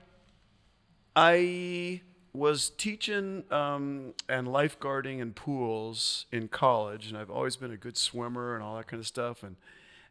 I 1.15 2.01
was 2.33 2.69
teaching 2.69 3.43
um, 3.51 4.13
and 4.27 4.47
lifeguarding 4.47 5.19
in 5.19 5.33
pools 5.33 6.25
in 6.31 6.47
college, 6.47 7.07
and 7.07 7.17
I've 7.17 7.31
always 7.31 7.55
been 7.55 7.71
a 7.71 7.77
good 7.77 7.97
swimmer 7.97 8.55
and 8.55 8.63
all 8.63 8.77
that 8.77 8.87
kind 8.87 8.99
of 8.99 9.07
stuff. 9.07 9.43
And 9.43 9.55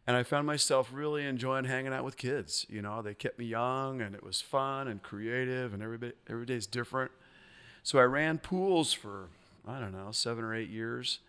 and 0.06 0.16
I 0.16 0.22
found 0.22 0.46
myself 0.46 0.90
really 0.92 1.26
enjoying 1.26 1.66
hanging 1.66 1.92
out 1.92 2.04
with 2.04 2.16
kids. 2.16 2.66
You 2.68 2.80
know, 2.80 3.02
they 3.02 3.14
kept 3.14 3.38
me 3.38 3.44
young, 3.44 4.00
and 4.00 4.14
it 4.14 4.22
was 4.22 4.40
fun 4.40 4.88
and 4.88 5.02
creative, 5.02 5.74
and 5.74 5.82
every 5.82 6.12
every 6.28 6.46
day 6.46 6.54
is 6.54 6.66
different. 6.66 7.10
So 7.88 7.98
I 7.98 8.02
ran 8.02 8.36
pools 8.36 8.92
for 8.92 9.30
I 9.66 9.80
don't 9.80 9.92
know 9.92 10.12
seven 10.12 10.44
or 10.44 10.54
eight 10.54 10.68
years, 10.68 11.20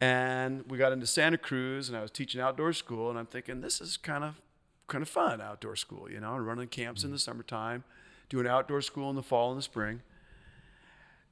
and 0.00 0.64
we 0.66 0.78
got 0.78 0.90
into 0.90 1.06
Santa 1.06 1.36
Cruz, 1.36 1.90
and 1.90 1.98
I 1.98 2.00
was 2.00 2.10
teaching 2.10 2.40
outdoor 2.40 2.72
school, 2.72 3.10
and 3.10 3.18
I'm 3.18 3.26
thinking 3.26 3.60
this 3.60 3.78
is 3.78 3.98
kind 3.98 4.24
of 4.24 4.40
kind 4.88 5.02
of 5.02 5.10
fun 5.10 5.42
outdoor 5.42 5.76
school, 5.76 6.10
you 6.10 6.18
know, 6.18 6.34
and 6.34 6.46
running 6.46 6.68
camps 6.68 7.04
in 7.04 7.10
the 7.10 7.18
summertime, 7.18 7.84
doing 8.30 8.46
outdoor 8.46 8.80
school 8.80 9.10
in 9.10 9.16
the 9.16 9.22
fall 9.22 9.50
and 9.50 9.58
the 9.58 9.62
spring. 9.62 10.00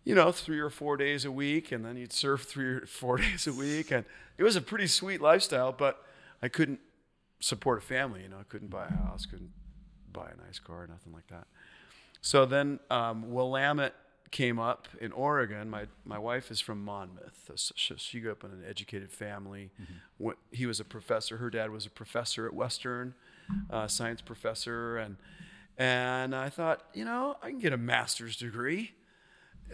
You 0.04 0.14
know, 0.14 0.30
three 0.30 0.60
or 0.60 0.68
four 0.68 0.98
days 0.98 1.24
a 1.24 1.32
week, 1.32 1.72
and 1.72 1.82
then 1.82 1.96
you'd 1.96 2.12
surf 2.12 2.42
three 2.42 2.66
or 2.66 2.80
four 2.84 3.16
days 3.16 3.46
a 3.46 3.54
week, 3.54 3.90
and 3.90 4.04
it 4.36 4.42
was 4.42 4.56
a 4.56 4.60
pretty 4.60 4.88
sweet 4.88 5.22
lifestyle. 5.22 5.72
But 5.72 6.04
I 6.42 6.48
couldn't 6.48 6.80
support 7.40 7.78
a 7.78 7.80
family, 7.80 8.24
you 8.24 8.28
know, 8.28 8.36
I 8.38 8.44
couldn't 8.46 8.68
buy 8.68 8.88
a 8.88 9.06
house, 9.06 9.24
couldn't 9.24 9.52
buy 10.12 10.28
a 10.28 10.46
nice 10.46 10.58
car, 10.58 10.86
nothing 10.86 11.14
like 11.14 11.28
that. 11.28 11.46
So 12.20 12.44
then 12.44 12.78
um, 12.90 13.32
Willamette 13.32 13.94
came 14.30 14.58
up 14.58 14.87
in 15.00 15.12
Oregon. 15.12 15.68
My 15.70 15.87
my 16.04 16.18
wife 16.18 16.50
is 16.50 16.60
from 16.60 16.84
Monmouth. 16.84 17.50
So 17.54 17.72
she, 17.96 18.20
grew 18.20 18.30
up 18.32 18.44
in 18.44 18.50
an 18.50 18.64
educated 18.68 19.10
family. 19.10 19.70
Went- 20.18 20.38
he 20.52 20.66
was 20.66 20.78
a 20.80 20.84
professor. 20.84 21.38
Her 21.38 21.50
dad 21.50 21.70
was 21.70 21.87
a 21.87 21.90
professor 21.90 22.46
at 22.46 22.54
Western, 22.54 23.14
uh, 23.70 23.88
science 23.88 24.20
professor, 24.22 24.96
and 24.99 25.16
and 25.76 26.34
I 26.34 26.49
thought, 26.49 26.84
you 26.94 27.04
know, 27.04 27.37
I 27.42 27.49
can 27.50 27.58
get 27.58 27.72
a 27.72 27.76
master's 27.78 28.37
degree 28.37 28.92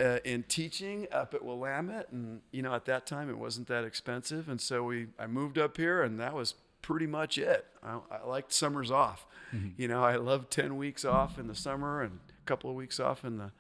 uh, 0.01 0.19
in 0.25 0.45
teaching 0.45 1.07
up 1.13 1.35
at 1.35 1.45
Willamette, 1.45 2.11
and 2.13 2.41
you 2.51 2.63
know, 2.63 2.75
at 2.75 2.85
that 2.87 3.07
time 3.07 3.29
it 3.29 3.39
wasn't 3.39 3.67
that 3.69 3.85
expensive, 3.85 4.49
and 4.49 4.61
so 4.61 4.85
we 4.85 5.09
I 5.19 5.27
moved 5.27 5.59
up 5.59 5.77
here, 5.77 6.03
and 6.03 6.19
that 6.21 6.35
was 6.35 6.55
pretty 6.83 7.07
much 7.07 7.37
it. 7.37 7.67
I, 7.83 7.99
I 8.11 8.25
liked 8.25 8.53
summers 8.53 8.91
off. 8.91 9.27
You 9.77 9.89
know, 9.89 10.03
I 10.05 10.17
loved 10.17 10.51
ten 10.51 10.77
weeks 10.77 11.05
off 11.05 11.39
in 11.39 11.47
the 11.47 11.55
summer 11.55 12.03
and 12.03 12.21
a 12.29 12.47
couple 12.47 12.69
of 12.69 12.77
weeks 12.77 12.99
off 13.01 13.25
in 13.25 13.39
the 13.39 13.53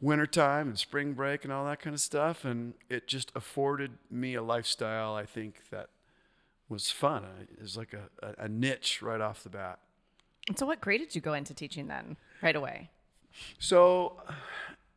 wintertime 0.00 0.68
and 0.68 0.78
spring 0.78 1.12
break 1.12 1.44
and 1.44 1.52
all 1.52 1.64
that 1.66 1.80
kind 1.80 1.94
of 1.94 2.00
stuff, 2.00 2.44
and 2.44 2.74
it 2.88 3.06
just 3.06 3.32
afforded 3.34 3.92
me 4.10 4.34
a 4.34 4.42
lifestyle 4.42 5.14
I 5.14 5.26
think 5.26 5.68
that 5.70 5.88
was 6.68 6.90
fun. 6.90 7.24
It 7.52 7.60
was 7.60 7.76
like 7.76 7.94
a, 7.94 8.26
a, 8.26 8.44
a 8.44 8.48
niche 8.48 9.02
right 9.02 9.20
off 9.20 9.42
the 9.42 9.50
bat. 9.50 9.78
And 10.48 10.58
so, 10.58 10.66
what 10.66 10.80
grade 10.80 11.00
did 11.00 11.14
you 11.14 11.20
go 11.20 11.34
into 11.34 11.54
teaching 11.54 11.88
then? 11.88 12.16
Right 12.42 12.56
away. 12.56 12.90
So 13.58 14.20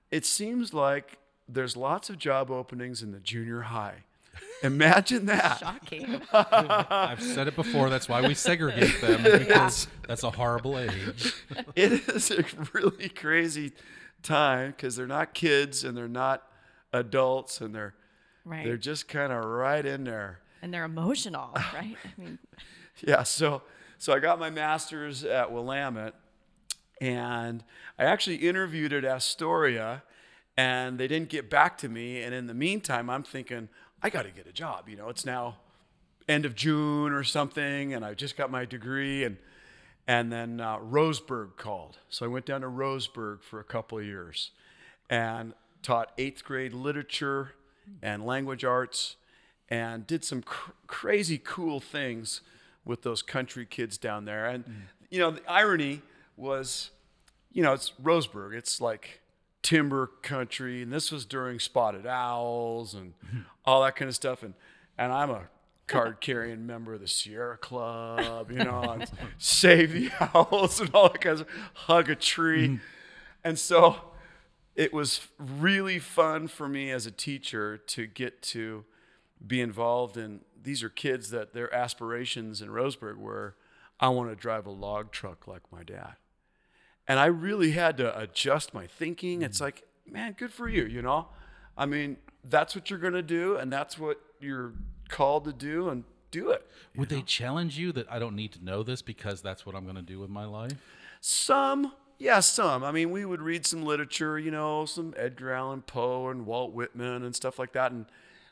it 0.09 0.25
seems 0.25 0.73
like 0.73 1.17
there's 1.47 1.75
lots 1.75 2.09
of 2.09 2.17
job 2.17 2.49
openings 2.49 3.01
in 3.01 3.11
the 3.11 3.19
junior 3.19 3.61
high. 3.61 4.03
Imagine 4.63 5.25
that. 5.25 5.59
Shocking. 5.59 6.21
I've 6.33 7.21
said 7.21 7.47
it 7.47 7.55
before. 7.55 7.89
That's 7.89 8.07
why 8.07 8.25
we 8.25 8.33
segregate 8.33 9.01
them 9.01 9.23
because 9.39 9.87
that's 10.07 10.23
a 10.23 10.31
horrible 10.31 10.79
age. 10.79 11.33
It 11.75 12.07
is 12.09 12.31
a 12.31 12.43
really 12.73 13.09
crazy 13.09 13.73
time 14.23 14.71
because 14.71 14.95
they're 14.95 15.07
not 15.07 15.33
kids 15.33 15.83
and 15.83 15.95
they're 15.97 16.07
not 16.07 16.43
adults 16.93 17.61
and 17.61 17.73
they're 17.73 17.93
Right. 18.43 18.65
they're 18.65 18.77
just 18.77 19.07
kind 19.07 19.31
of 19.31 19.43
right 19.45 19.85
in 19.85 20.03
there. 20.03 20.39
and 20.63 20.73
they're 20.73 20.85
emotional, 20.85 21.51
right? 21.73 21.95
I 22.03 22.21
mean, 22.21 22.39
Yeah, 23.05 23.23
so 23.23 23.61
so 23.99 24.13
I 24.13 24.19
got 24.19 24.39
my 24.39 24.49
master's 24.49 25.23
at 25.23 25.51
Willamette, 25.51 26.15
and 26.99 27.63
I 27.99 28.05
actually 28.05 28.37
interviewed 28.37 28.93
at 28.93 29.05
Astoria, 29.05 30.03
and 30.57 30.97
they 30.99 31.07
didn't 31.07 31.29
get 31.29 31.49
back 31.49 31.77
to 31.79 31.89
me. 31.89 32.21
And 32.21 32.33
in 32.33 32.47
the 32.47 32.53
meantime, 32.55 33.09
I'm 33.09 33.23
thinking 33.23 33.69
I 34.01 34.09
got 34.09 34.23
to 34.23 34.31
get 34.31 34.47
a 34.47 34.51
job. 34.51 34.89
You 34.89 34.97
know, 34.97 35.09
it's 35.09 35.25
now 35.25 35.57
end 36.27 36.45
of 36.45 36.55
June 36.55 37.11
or 37.13 37.23
something, 37.23 37.93
and 37.93 38.03
I 38.03 38.13
just 38.15 38.35
got 38.37 38.49
my 38.51 38.65
degree, 38.65 39.23
and 39.23 39.37
and 40.07 40.31
then 40.31 40.59
uh, 40.59 40.77
Roseburg 40.79 41.57
called, 41.57 41.99
so 42.09 42.25
I 42.25 42.29
went 42.29 42.45
down 42.45 42.61
to 42.61 42.67
Roseburg 42.67 43.43
for 43.43 43.59
a 43.59 43.63
couple 43.63 43.99
of 43.99 44.05
years, 44.05 44.51
and 45.09 45.53
taught 45.81 46.11
eighth 46.17 46.43
grade 46.43 46.73
literature 46.73 47.53
and 48.01 48.25
language 48.25 48.63
arts, 48.63 49.15
and 49.69 50.05
did 50.05 50.23
some 50.23 50.41
cr- 50.41 50.71
crazy 50.87 51.39
cool 51.43 51.79
things 51.79 52.41
with 52.85 53.03
those 53.03 53.21
country 53.21 53.65
kids 53.65 53.97
down 53.97 54.25
there. 54.25 54.45
And 54.45 54.65
you 55.09 55.19
know, 55.19 55.31
the 55.31 55.49
irony 55.49 56.01
was, 56.37 56.91
you 57.51 57.61
know, 57.61 57.73
it's 57.73 57.93
Roseburg. 58.01 58.55
It's 58.55 58.81
like 58.81 59.21
timber 59.61 60.07
country, 60.21 60.81
and 60.81 60.91
this 60.91 61.11
was 61.11 61.25
during 61.25 61.59
spotted 61.59 62.07
owls 62.07 62.93
and 62.93 63.13
all 63.65 63.83
that 63.83 63.95
kind 63.95 64.09
of 64.09 64.15
stuff. 64.15 64.43
And 64.43 64.53
and 64.97 65.11
I'm 65.11 65.29
a 65.29 65.43
card 65.91 66.21
carrying 66.21 66.65
member 66.65 66.93
of 66.93 67.01
the 67.01 67.07
Sierra 67.07 67.57
Club, 67.57 68.49
you 68.49 68.63
know, 68.63 68.81
and 68.81 69.11
save 69.37 69.91
the 69.91 70.09
owls 70.33 70.79
and 70.79 70.89
all 70.93 71.09
that 71.09 71.19
kind 71.19 71.41
of 71.41 71.47
hug 71.73 72.09
a 72.09 72.15
tree. 72.15 72.67
Mm. 72.69 72.79
And 73.43 73.59
so 73.59 73.97
it 74.75 74.93
was 74.93 75.27
really 75.37 75.99
fun 75.99 76.47
for 76.47 76.69
me 76.69 76.91
as 76.91 77.05
a 77.05 77.11
teacher 77.11 77.77
to 77.77 78.07
get 78.07 78.41
to 78.43 78.85
be 79.45 79.59
involved 79.59 80.15
in 80.17 80.41
these 80.63 80.81
are 80.83 80.89
kids 80.89 81.31
that 81.31 81.53
their 81.53 81.73
aspirations 81.73 82.61
in 82.61 82.69
Roseburg 82.69 83.17
were 83.17 83.55
I 83.99 84.09
want 84.09 84.29
to 84.29 84.35
drive 84.35 84.65
a 84.65 84.71
log 84.71 85.11
truck 85.11 85.47
like 85.47 85.61
my 85.71 85.83
dad. 85.83 86.15
And 87.07 87.19
I 87.19 87.25
really 87.25 87.71
had 87.71 87.97
to 87.97 88.17
adjust 88.17 88.73
my 88.73 88.87
thinking. 88.87 89.41
It's 89.41 89.57
mm. 89.57 89.61
like, 89.61 89.83
man, 90.09 90.35
good 90.37 90.53
for 90.53 90.69
you, 90.69 90.85
you 90.85 91.01
know? 91.01 91.27
I 91.77 91.85
mean, 91.85 92.17
that's 92.43 92.75
what 92.75 92.89
you're 92.89 92.99
going 92.99 93.13
to 93.13 93.21
do 93.21 93.57
and 93.57 93.71
that's 93.71 93.99
what 93.99 94.21
you're 94.39 94.73
called 95.11 95.45
to 95.45 95.53
do 95.53 95.89
and 95.89 96.03
do 96.31 96.49
it. 96.49 96.65
Would 96.95 97.09
they 97.09 97.21
challenge 97.21 97.77
you 97.77 97.91
that 97.91 98.11
I 98.11 98.17
don't 98.17 98.35
need 98.35 98.53
to 98.53 98.63
know 98.63 98.83
this 98.83 99.01
because 99.01 99.41
that's 99.41 99.65
what 99.65 99.75
I'm 99.75 99.83
going 99.83 99.97
to 99.97 100.01
do 100.01 100.19
with 100.19 100.29
my 100.29 100.45
life? 100.45 100.73
Some, 101.19 101.91
Yeah, 102.17 102.39
some. 102.39 102.83
I 102.83 102.91
mean, 102.91 103.11
we 103.11 103.25
would 103.25 103.41
read 103.41 103.65
some 103.65 103.83
literature, 103.83 104.39
you 104.39 104.51
know, 104.51 104.85
some 104.85 105.13
Edgar 105.17 105.53
Allan 105.53 105.81
Poe 105.81 106.29
and 106.29 106.45
Walt 106.45 106.71
Whitman 106.71 107.23
and 107.23 107.35
stuff 107.35 107.59
like 107.59 107.73
that, 107.73 107.91
and 107.91 108.05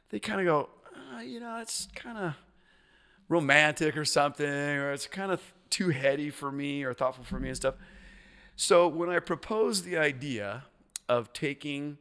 they 0.09 0.19
kind 0.19 0.39
of 0.39 0.45
go, 0.45 0.69
uh, 1.15 1.21
you 1.21 1.39
know, 1.39 1.57
it's 1.57 1.87
kind 1.95 2.17
of 2.17 2.33
romantic 3.27 3.95
or 3.95 4.05
something, 4.05 4.47
or 4.47 4.91
it's 4.91 5.07
kind 5.07 5.31
of 5.31 5.41
too 5.69 5.89
heady 5.89 6.29
for 6.31 6.51
me 6.51 6.83
or 6.83 6.93
thoughtful 6.93 7.23
for 7.23 7.39
me 7.39 7.49
and 7.49 7.57
stuff. 7.57 7.75
So 8.55 8.87
when 8.87 9.09
I 9.09 9.19
proposed 9.19 9.85
the 9.85 9.97
idea 9.97 10.65
of 11.07 11.31
taking 11.31 11.99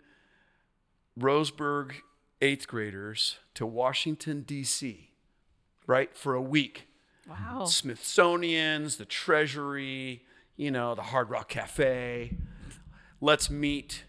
Roseburg 1.19 1.93
eighth 2.41 2.67
graders 2.69 3.39
to 3.55 3.67
Washington, 3.67 4.43
D.C., 4.43 5.11
right, 5.87 6.17
for 6.17 6.35
a 6.35 6.43
week, 6.43 6.85
Wow. 7.29 7.67
Smithsonian's, 7.67 8.97
the 8.97 9.05
Treasury, 9.05 10.25
you 10.57 10.71
know, 10.71 10.95
the 10.95 11.03
Hard 11.03 11.29
Rock 11.29 11.49
Cafe. 11.51 12.33
Let's 13.21 13.51
meet 13.51 14.05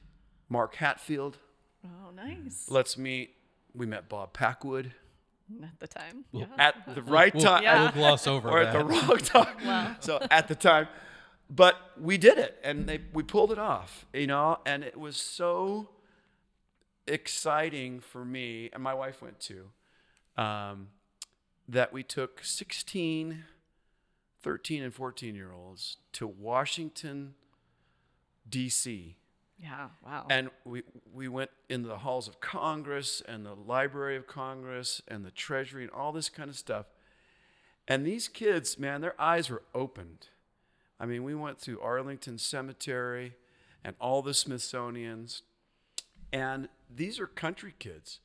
Mark 0.48 0.76
Hatfield. 0.76 1.38
Oh, 1.84 2.12
nice. 2.16 2.68
Let's 2.70 2.98
meet, 2.98 3.36
we 3.76 3.86
met 3.86 4.08
Bob 4.08 4.32
Packwood 4.32 4.94
At 5.62 5.80
the 5.80 5.88
time. 5.88 6.24
Yeah. 6.32 6.46
at 6.58 6.96
the 6.96 7.02
right 7.04 7.34
We'll, 7.34 7.44
time. 7.44 7.64
we'll 7.64 7.92
gloss 7.92 8.26
over 8.26 8.50
or 8.50 8.60
at 8.60 8.72
that. 8.72 8.80
the 8.80 8.86
wrong 8.86 9.18
time. 9.18 9.56
Wow. 9.66 9.96
So 10.00 10.20
at 10.32 10.48
the 10.48 10.56
time, 10.56 10.88
but 11.50 11.76
we 12.00 12.18
did 12.18 12.38
it, 12.38 12.58
and 12.64 12.88
they 12.88 13.02
we 13.12 13.24
pulled 13.24 13.52
it 13.52 13.58
off, 13.60 14.06
you 14.14 14.28
know, 14.28 14.60
and 14.66 14.84
it 14.84 14.98
was 14.98 15.18
so 15.18 15.90
exciting 17.10 18.00
for 18.00 18.24
me, 18.24 18.70
and 18.74 18.82
my 18.82 18.94
wife 18.94 19.22
went 19.22 19.40
too, 19.40 19.70
um, 20.38 20.90
that 21.68 21.92
we 21.92 22.04
took 22.04 22.44
16, 22.44 23.44
13, 24.42 24.84
and 24.84 24.94
14 24.94 25.36
year 25.36 25.52
olds 25.52 25.98
to 26.14 26.28
Washington, 26.28 27.34
D.C. 28.50 29.18
Yeah. 29.62 29.90
Wow. 30.06 30.26
And 30.30 30.50
we, 30.64 30.84
we 31.14 31.28
went 31.28 31.52
in 31.68 31.84
the 31.84 31.98
halls 31.98 32.28
of 32.28 32.40
Congress 32.40 33.22
and 33.28 33.46
the 33.46 33.56
Library 33.56 34.16
of 34.16 34.26
Congress 34.26 35.02
and 35.08 35.26
the 35.26 35.32
Treasury 35.32 35.84
and 35.84 35.92
all 35.92 36.12
this 36.12 36.30
kind 36.30 36.50
of 36.50 36.56
stuff. 36.56 36.86
And 37.88 38.06
these 38.06 38.28
kids, 38.28 38.80
man, 38.80 39.02
their 39.02 39.20
eyes 39.20 39.50
were 39.50 39.64
opened. 39.76 40.28
I 41.00 41.06
mean, 41.06 41.24
we 41.24 41.36
went 41.36 41.60
through 41.60 41.82
Arlington 41.82 42.38
Cemetery 42.38 43.34
and 43.84 43.96
all 44.00 44.22
the 44.22 44.34
Smithsonian's. 44.34 45.42
And 46.32 46.70
these 46.94 47.20
are 47.20 47.28
country 47.28 47.74
kids. 47.80 48.20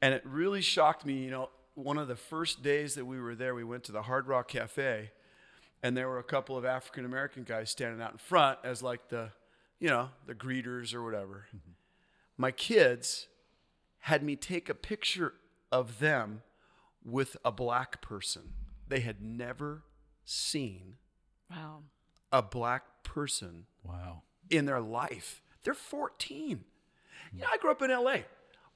And 0.00 0.14
it 0.14 0.22
really 0.24 0.60
shocked 0.60 1.06
me. 1.06 1.24
You 1.24 1.30
know, 1.30 1.50
one 1.74 1.98
of 1.98 2.08
the 2.08 2.16
first 2.16 2.62
days 2.62 2.94
that 2.94 3.04
we 3.04 3.20
were 3.20 3.34
there, 3.34 3.54
we 3.54 3.64
went 3.64 3.84
to 3.84 3.92
the 3.92 4.02
Hard 4.02 4.26
Rock 4.26 4.48
Cafe, 4.48 5.10
and 5.82 5.96
there 5.96 6.08
were 6.08 6.18
a 6.18 6.24
couple 6.24 6.56
of 6.56 6.64
African 6.64 7.04
American 7.04 7.44
guys 7.44 7.70
standing 7.70 8.00
out 8.00 8.12
in 8.12 8.18
front 8.18 8.58
as 8.64 8.82
like 8.82 9.08
the, 9.08 9.30
you 9.78 9.88
know, 9.88 10.10
the 10.26 10.34
greeters 10.34 10.94
or 10.94 11.02
whatever. 11.04 11.46
Mm-hmm. 11.48 11.72
My 12.36 12.50
kids 12.50 13.28
had 14.00 14.22
me 14.22 14.34
take 14.36 14.68
a 14.68 14.74
picture 14.74 15.34
of 15.70 16.00
them 16.00 16.42
with 17.04 17.36
a 17.44 17.52
black 17.52 18.00
person. 18.02 18.54
They 18.88 19.00
had 19.00 19.22
never 19.22 19.84
seen 20.24 20.96
wow. 21.50 21.82
a 22.30 22.42
black 22.42 23.02
person 23.04 23.66
Wow. 23.84 24.22
in 24.50 24.66
their 24.66 24.80
life. 24.80 25.42
They're 25.64 25.74
14. 25.74 26.64
Yeah, 27.36 27.46
I 27.52 27.56
grew 27.58 27.70
up 27.70 27.82
in 27.82 27.90
LA. 27.90 28.18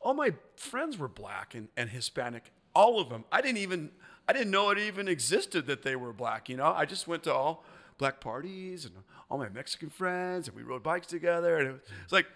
All 0.01 0.15
my 0.15 0.33
friends 0.57 0.99
were 0.99 1.09
black 1.09 1.55
and, 1.55 1.69
and 1.77 1.91
Hispanic. 1.91 2.53
All 2.75 3.01
of 3.01 3.09
them. 3.09 3.25
I 3.33 3.41
didn't 3.41 3.59
even 3.59 3.91
I 4.29 4.33
didn't 4.33 4.51
know 4.51 4.71
it 4.71 4.79
even 4.79 5.09
existed 5.09 5.67
that 5.67 5.83
they 5.83 5.97
were 5.97 6.13
black, 6.13 6.49
you 6.49 6.57
know? 6.57 6.73
I 6.75 6.85
just 6.85 7.07
went 7.07 7.23
to 7.25 7.33
all 7.35 7.65
black 7.99 8.21
parties 8.21 8.85
and 8.85 8.95
all 9.31 9.39
my 9.39 9.49
Mexican 9.49 9.89
friends 9.91 10.49
and 10.49 10.57
we 10.57 10.63
rode 10.63 10.83
bikes 10.83 11.07
together 11.07 11.59
and 11.59 11.69
it 11.69 11.73
was 11.73 12.13
like 12.13 12.27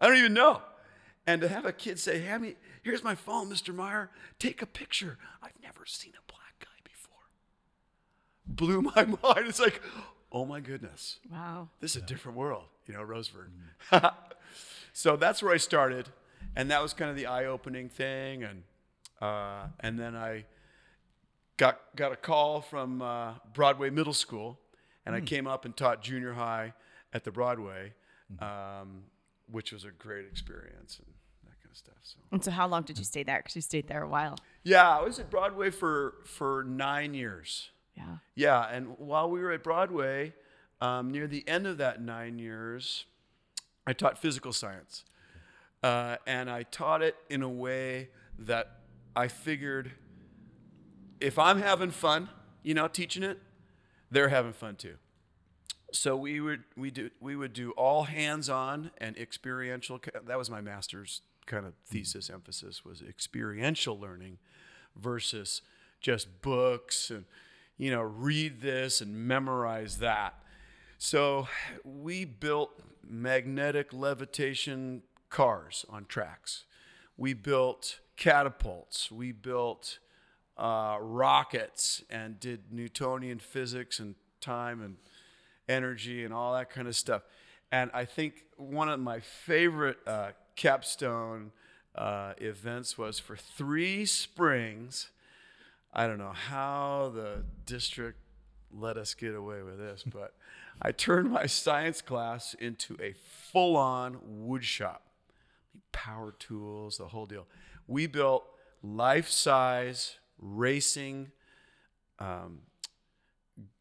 I 0.00 0.06
don't 0.06 0.16
even 0.16 0.34
know. 0.34 0.60
And 1.26 1.40
to 1.40 1.48
have 1.48 1.64
a 1.64 1.72
kid 1.72 1.98
say, 1.98 2.20
"Hey, 2.20 2.38
me, 2.38 2.54
here's 2.82 3.02
my 3.02 3.14
phone, 3.16 3.50
Mr. 3.50 3.74
Meyer. 3.74 4.10
Take 4.38 4.62
a 4.62 4.66
picture." 4.66 5.18
I've 5.42 5.60
never 5.60 5.84
seen 5.84 6.12
a 6.12 6.32
black 6.32 6.54
guy 6.60 6.78
before. 6.84 7.18
Blew 8.46 8.82
my 8.82 9.04
mind. 9.22 9.48
It's 9.48 9.58
like, 9.58 9.82
"Oh 10.30 10.44
my 10.44 10.60
goodness." 10.60 11.18
Wow. 11.28 11.70
this 11.80 11.96
is 11.96 12.02
a 12.02 12.06
different 12.06 12.38
world, 12.38 12.64
you 12.86 12.94
know, 12.94 13.00
Roseburg. 13.00 13.48
Mm. 13.92 14.14
so 14.96 15.14
that's 15.14 15.42
where 15.42 15.52
I 15.52 15.58
started, 15.58 16.08
and 16.56 16.70
that 16.70 16.80
was 16.80 16.94
kind 16.94 17.10
of 17.10 17.16
the 17.16 17.26
eye-opening 17.26 17.90
thing, 17.90 18.42
and 18.42 18.62
uh, 19.20 19.66
and 19.80 19.98
then 19.98 20.16
I 20.16 20.46
got 21.58 21.80
got 21.94 22.12
a 22.12 22.16
call 22.16 22.62
from 22.62 23.02
uh, 23.02 23.34
Broadway 23.52 23.90
Middle 23.90 24.14
School, 24.14 24.58
and 25.04 25.14
I 25.14 25.20
came 25.20 25.46
up 25.46 25.66
and 25.66 25.76
taught 25.76 26.02
junior 26.02 26.32
high 26.32 26.72
at 27.12 27.24
the 27.24 27.30
Broadway, 27.30 27.92
um, 28.40 29.02
which 29.50 29.70
was 29.70 29.84
a 29.84 29.90
great 29.90 30.24
experience 30.24 30.98
and 30.98 31.06
that 31.44 31.60
kind 31.60 31.70
of 31.70 31.76
stuff. 31.76 31.94
So 32.02 32.16
And 32.32 32.42
so, 32.42 32.50
how 32.50 32.66
long 32.66 32.82
did 32.82 32.96
you 32.96 33.04
stay 33.04 33.22
there? 33.22 33.40
Because 33.40 33.54
you 33.54 33.60
stayed 33.60 33.88
there 33.88 34.02
a 34.02 34.08
while. 34.08 34.38
yeah, 34.64 34.88
I 34.88 35.02
was 35.02 35.18
at 35.18 35.28
Broadway 35.28 35.68
for 35.68 36.14
for 36.24 36.64
nine 36.66 37.12
years. 37.12 37.68
Yeah. 37.94 38.16
Yeah, 38.34 38.62
and 38.62 38.96
while 38.98 39.28
we 39.28 39.40
were 39.40 39.52
at 39.52 39.62
Broadway, 39.62 40.32
um, 40.80 41.10
near 41.10 41.26
the 41.26 41.46
end 41.46 41.66
of 41.66 41.76
that 41.76 42.00
nine 42.00 42.38
years, 42.38 43.04
I 43.86 43.92
taught 43.92 44.18
physical 44.18 44.52
science. 44.52 45.04
Uh, 45.82 46.16
and 46.26 46.50
I 46.50 46.64
taught 46.64 47.02
it 47.02 47.16
in 47.30 47.42
a 47.42 47.48
way 47.48 48.08
that 48.38 48.80
I 49.14 49.28
figured 49.28 49.92
if 51.20 51.38
I'm 51.38 51.60
having 51.60 51.90
fun, 51.90 52.28
you 52.62 52.74
know, 52.74 52.88
teaching 52.88 53.22
it, 53.22 53.38
they're 54.10 54.28
having 54.28 54.52
fun 54.52 54.76
too. 54.76 54.96
So 55.92 56.16
we 56.16 56.40
would 56.40 56.64
we 56.76 56.90
do 56.90 57.10
we 57.20 57.36
would 57.36 57.52
do 57.52 57.70
all 57.72 58.04
hands-on 58.04 58.90
and 58.98 59.16
experiential. 59.16 60.00
That 60.26 60.36
was 60.36 60.50
my 60.50 60.60
master's 60.60 61.22
kind 61.46 61.64
of 61.64 61.74
thesis 61.86 62.28
emphasis 62.28 62.84
was 62.84 63.02
experiential 63.02 63.98
learning 63.98 64.38
versus 64.96 65.62
just 66.00 66.42
books 66.42 67.10
and 67.10 67.24
you 67.78 67.90
know 67.90 68.02
read 68.02 68.60
this 68.60 69.00
and 69.00 69.14
memorize 69.14 69.98
that. 69.98 70.34
So 70.98 71.48
we 71.84 72.24
built 72.24 72.80
magnetic 73.06 73.92
levitation 73.92 75.02
cars 75.28 75.84
on 75.90 76.06
tracks. 76.06 76.64
We 77.16 77.34
built 77.34 78.00
catapults. 78.16 79.10
We 79.10 79.32
built 79.32 79.98
uh, 80.56 80.96
rockets 81.00 82.02
and 82.08 82.40
did 82.40 82.72
Newtonian 82.72 83.38
physics 83.40 83.98
and 83.98 84.14
time 84.40 84.80
and 84.80 84.96
energy 85.68 86.24
and 86.24 86.32
all 86.32 86.54
that 86.54 86.70
kind 86.70 86.88
of 86.88 86.96
stuff. 86.96 87.22
And 87.70 87.90
I 87.92 88.04
think 88.04 88.44
one 88.56 88.88
of 88.88 88.98
my 88.98 89.20
favorite 89.20 89.98
uh, 90.06 90.30
capstone 90.54 91.52
uh, 91.94 92.34
events 92.38 92.96
was 92.96 93.18
for 93.18 93.36
three 93.36 94.06
springs. 94.06 95.10
I 95.92 96.06
don't 96.06 96.18
know 96.18 96.32
how 96.32 97.12
the 97.14 97.44
district 97.66 98.18
let 98.72 98.96
us 98.96 99.14
get 99.14 99.34
away 99.34 99.62
with 99.62 99.78
this, 99.78 100.04
but 100.04 100.34
I 100.80 100.92
turned 100.92 101.30
my 101.30 101.46
science 101.46 102.02
class 102.02 102.54
into 102.54 102.96
a 103.00 103.12
full 103.12 103.76
on 103.76 104.18
wood 104.22 104.64
shop. 104.64 105.02
Power 105.92 106.34
tools, 106.38 106.98
the 106.98 107.08
whole 107.08 107.26
deal. 107.26 107.46
We 107.86 108.06
built 108.06 108.44
life 108.82 109.28
size 109.28 110.18
racing 110.38 111.32
um, 112.18 112.60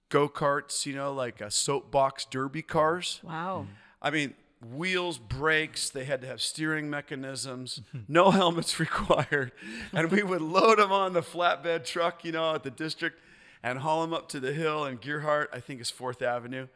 go 0.09 0.29
karts, 0.29 0.85
you 0.85 0.95
know, 0.95 1.13
like 1.13 1.41
a 1.41 1.51
soapbox 1.51 2.25
derby 2.25 2.61
cars. 2.61 3.19
Wow. 3.23 3.67
I 4.01 4.11
mean, 4.11 4.33
wheels, 4.73 5.17
brakes, 5.17 5.89
they 5.89 6.05
had 6.05 6.21
to 6.21 6.27
have 6.27 6.41
steering 6.41 6.89
mechanisms, 6.89 7.81
no 8.07 8.31
helmets 8.31 8.79
required. 8.79 9.51
And 9.93 10.11
we 10.11 10.23
would 10.23 10.41
load 10.41 10.79
them 10.79 10.91
on 10.91 11.13
the 11.13 11.21
flatbed 11.21 11.85
truck, 11.85 12.23
you 12.23 12.31
know, 12.31 12.55
at 12.55 12.63
the 12.63 12.71
district 12.71 13.19
and 13.65 13.79
haul 13.79 14.01
them 14.01 14.13
up 14.13 14.29
to 14.29 14.39
the 14.39 14.53
hill 14.53 14.85
in 14.85 14.99
Gearhart, 14.99 15.47
I 15.51 15.59
think 15.59 15.81
is 15.81 15.91
4th 15.91 16.21
Avenue. 16.21 16.67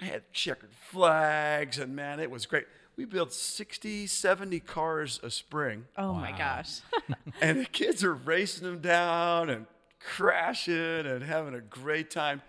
I 0.00 0.04
had 0.06 0.32
checkered 0.32 0.72
flags, 0.72 1.78
and 1.78 1.94
man, 1.94 2.18
it 2.18 2.30
was 2.30 2.46
great. 2.46 2.64
We 2.96 3.04
built 3.04 3.32
60, 3.32 4.06
70 4.06 4.60
cars 4.60 5.20
a 5.22 5.30
spring, 5.30 5.84
Oh 5.98 6.14
my 6.14 6.32
gosh. 6.32 6.80
and 7.42 7.60
the 7.60 7.66
kids 7.66 8.02
are 8.02 8.14
racing 8.14 8.64
them 8.66 8.78
down 8.80 9.50
and 9.50 9.66
crashing 10.00 10.74
and 11.06 11.22
having 11.22 11.54
a 11.54 11.60
great 11.60 12.10
time. 12.10 12.40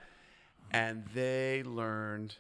And 0.72 1.04
they 1.14 1.62
learned 1.64 2.36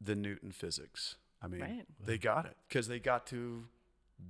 the 0.00 0.16
Newton 0.16 0.50
physics. 0.50 1.14
I 1.40 1.46
mean, 1.46 1.60
Right. 1.60 1.84
they 2.04 2.18
got 2.18 2.46
it 2.46 2.56
because 2.68 2.88
they 2.88 2.98
got 2.98 3.26
to 3.28 3.64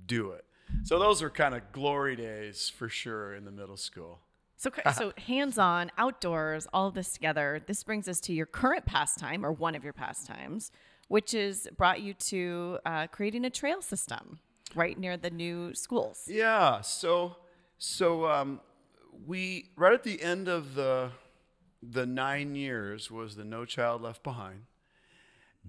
do 0.05 0.31
it. 0.31 0.45
So 0.83 0.99
those 0.99 1.23
are 1.23 1.29
kind 1.31 1.55
of 1.55 1.71
glory 1.71 2.15
days 2.15 2.69
for 2.69 2.87
sure 2.87 3.33
in 3.33 3.45
the 3.45 3.51
middle 3.51 3.77
school. 3.77 4.19
So, 4.59 4.71
so 4.93 5.13
hands-on, 5.17 5.89
outdoors, 5.97 6.67
all 6.73 6.89
of 6.89 6.93
this 6.93 7.13
together. 7.13 7.61
This 7.65 7.81
brings 7.81 8.09
us 8.09 8.19
to 8.19 8.33
your 8.33 8.45
current 8.45 8.85
pastime, 8.85 9.45
or 9.45 9.53
one 9.53 9.73
of 9.73 9.85
your 9.85 9.93
pastimes, 9.93 10.73
which 11.07 11.33
is 11.33 11.69
brought 11.77 12.01
you 12.01 12.13
to 12.15 12.77
uh, 12.85 13.07
creating 13.07 13.45
a 13.45 13.49
trail 13.49 13.81
system 13.81 14.39
right 14.75 14.99
near 14.99 15.15
the 15.15 15.29
new 15.29 15.73
schools. 15.73 16.23
Yeah. 16.27 16.81
So, 16.81 17.37
so 17.77 18.25
um, 18.25 18.59
we 19.25 19.69
right 19.77 19.93
at 19.93 20.03
the 20.03 20.21
end 20.21 20.49
of 20.49 20.75
the 20.75 21.11
the 21.81 22.05
nine 22.05 22.53
years 22.53 23.09
was 23.09 23.37
the 23.37 23.45
No 23.45 23.63
Child 23.63 24.01
Left 24.01 24.23
Behind, 24.23 24.63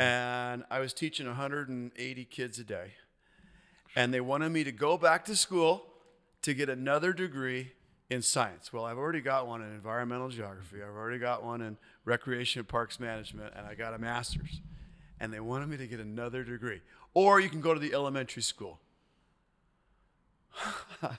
and 0.01 0.65
I 0.69 0.81
was 0.81 0.93
teaching 0.93 1.29
180 1.29 2.25
kids 2.25 2.59
a 2.59 2.65
day. 2.65 2.95
And 3.95 4.13
they 4.13 4.21
wanted 4.21 4.51
me 4.51 4.65
to 4.65 4.73
go 4.73 4.99
back 4.99 5.25
to 5.27 5.37
school 5.37 5.87
to 6.43 6.55
get 6.55 6.69
another 6.69 7.13
degree 7.13 7.73
in 8.11 8.21
science. 8.23 8.73
Well, 8.73 8.85
I've 8.85 8.99
already 8.99 9.21
got 9.21 9.47
one 9.47 9.63
in 9.63 9.69
environmental 9.73 10.29
geography, 10.29 10.83
I've 10.83 10.95
already 10.97 11.19
got 11.19 11.45
one 11.45 11.63
in 11.63 11.79
recreation 12.05 12.59
and 12.61 12.69
parks 12.69 12.99
management, 13.01 13.55
and 13.57 13.67
I 13.67 13.75
got 13.75 13.95
a 13.95 13.99
master's. 13.99 14.61
And 15.21 15.33
they 15.33 15.41
wanted 15.41 15.69
me 15.69 15.77
to 15.77 15.87
get 15.87 16.01
another 16.01 16.43
degree. 16.45 16.81
Or 17.15 17.41
you 17.41 17.49
can 17.51 17.61
go 17.61 17.75
to 17.75 17.81
the 17.81 17.93
elementary 17.93 18.43
school. 18.43 18.81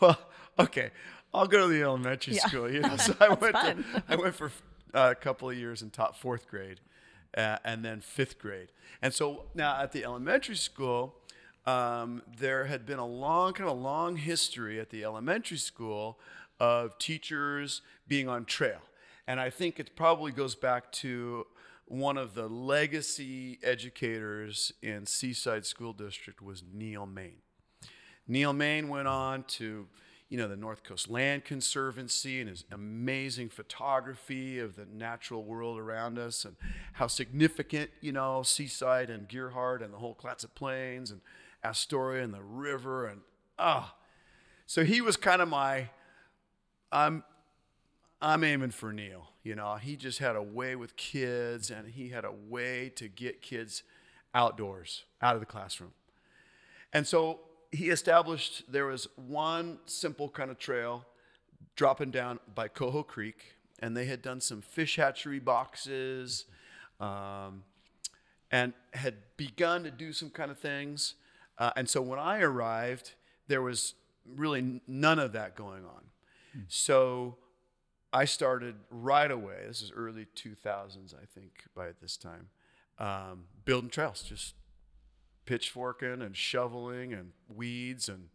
well, 0.00 0.18
okay, 0.58 0.90
I'll 1.32 1.46
go 1.46 1.66
to 1.66 1.72
the 1.72 1.82
elementary 1.82 2.34
Yeah. 2.34 2.46
school. 2.46 2.70
You 2.70 2.80
know, 2.82 2.96
so 2.96 3.14
I 3.20 3.28
went. 3.34 3.54
To. 3.54 4.02
I 4.08 4.16
went 4.16 4.34
for 4.34 4.50
uh, 4.94 5.08
a 5.12 5.14
couple 5.14 5.48
of 5.48 5.56
years 5.56 5.82
and 5.82 5.92
taught 5.92 6.16
fourth 6.18 6.48
grade, 6.48 6.80
uh, 7.36 7.58
and 7.64 7.84
then 7.84 8.00
fifth 8.00 8.38
grade. 8.38 8.72
And 9.00 9.14
so 9.14 9.44
now 9.54 9.80
at 9.80 9.92
the 9.92 10.04
elementary 10.04 10.56
school, 10.56 11.14
um, 11.66 12.22
there 12.38 12.64
had 12.64 12.86
been 12.86 12.98
a 12.98 13.06
long, 13.06 13.52
kind 13.52 13.68
of 13.68 13.76
a 13.76 13.80
long 13.80 14.16
history 14.16 14.80
at 14.80 14.90
the 14.90 15.04
elementary 15.04 15.58
school 15.58 16.18
of 16.58 16.98
teachers 16.98 17.82
being 18.08 18.28
on 18.28 18.44
trail, 18.44 18.80
and 19.26 19.40
I 19.40 19.50
think 19.50 19.78
it 19.78 19.96
probably 19.96 20.32
goes 20.32 20.54
back 20.54 20.90
to 20.92 21.46
one 21.90 22.16
of 22.16 22.34
the 22.34 22.46
legacy 22.46 23.58
educators 23.64 24.72
in 24.80 25.06
Seaside 25.06 25.66
School 25.66 25.92
District 25.92 26.40
was 26.40 26.62
Neal 26.72 27.04
Maine. 27.04 27.42
Neal 28.28 28.52
Maine 28.52 28.88
went 28.88 29.08
on 29.08 29.42
to, 29.44 29.88
you 30.28 30.38
know, 30.38 30.46
the 30.46 30.56
North 30.56 30.84
Coast 30.84 31.10
Land 31.10 31.44
Conservancy 31.44 32.38
and 32.38 32.48
his 32.48 32.64
amazing 32.70 33.48
photography 33.48 34.60
of 34.60 34.76
the 34.76 34.86
natural 34.86 35.42
world 35.42 35.80
around 35.80 36.16
us 36.16 36.44
and 36.44 36.54
how 36.92 37.08
significant, 37.08 37.90
you 38.00 38.12
know, 38.12 38.44
Seaside 38.44 39.10
and 39.10 39.28
Gearhart 39.28 39.82
and 39.82 39.92
the 39.92 39.98
whole 39.98 40.14
Clatsop 40.14 40.54
Plains 40.54 41.10
and 41.10 41.20
Astoria 41.64 42.24
and 42.24 42.34
the 42.34 42.42
river 42.42 43.06
and 43.06 43.20
ah. 43.58 43.94
So 44.66 44.84
he 44.84 45.00
was 45.00 45.16
kind 45.16 45.42
of 45.42 45.48
my 45.48 45.90
I'm 46.92 47.24
I'm 48.22 48.44
aiming 48.44 48.70
for 48.70 48.92
Neal. 48.92 49.28
You 49.42 49.54
know, 49.54 49.76
he 49.76 49.96
just 49.96 50.18
had 50.18 50.36
a 50.36 50.42
way 50.42 50.76
with 50.76 50.96
kids 50.96 51.70
and 51.70 51.88
he 51.88 52.10
had 52.10 52.24
a 52.24 52.32
way 52.32 52.90
to 52.96 53.08
get 53.08 53.40
kids 53.40 53.82
outdoors, 54.34 55.04
out 55.22 55.34
of 55.34 55.40
the 55.40 55.46
classroom. 55.46 55.92
And 56.92 57.06
so 57.06 57.40
he 57.72 57.88
established 57.88 58.70
there 58.70 58.86
was 58.86 59.08
one 59.16 59.78
simple 59.86 60.28
kind 60.28 60.50
of 60.50 60.58
trail 60.58 61.06
dropping 61.76 62.10
down 62.10 62.40
by 62.54 62.68
Coho 62.68 63.02
Creek, 63.02 63.54
and 63.78 63.96
they 63.96 64.06
had 64.06 64.22
done 64.22 64.40
some 64.40 64.60
fish 64.60 64.96
hatchery 64.96 65.38
boxes 65.38 66.44
um, 66.98 67.62
and 68.50 68.74
had 68.92 69.14
begun 69.36 69.84
to 69.84 69.90
do 69.90 70.12
some 70.12 70.30
kind 70.30 70.50
of 70.50 70.58
things. 70.58 71.14
Uh, 71.60 71.70
and 71.76 71.88
so 71.88 72.02
when 72.02 72.18
I 72.18 72.40
arrived, 72.40 73.12
there 73.46 73.62
was 73.62 73.94
really 74.26 74.80
none 74.88 75.18
of 75.20 75.32
that 75.32 75.54
going 75.54 75.84
on. 75.84 76.04
So 76.66 77.36
I 78.12 78.24
started 78.24 78.74
right 78.90 79.30
away. 79.30 79.58
This 79.68 79.82
is 79.82 79.92
early 79.94 80.26
2000s, 80.34 81.14
I 81.14 81.26
think, 81.32 81.64
by 81.76 81.90
this 82.00 82.16
time, 82.16 82.48
um, 82.98 83.44
building 83.64 83.90
trails, 83.90 84.22
just 84.22 84.54
pitchforking 85.46 86.22
and 86.22 86.36
shoveling 86.36 87.12
and 87.12 87.32
weeds 87.48 88.08
and 88.08 88.28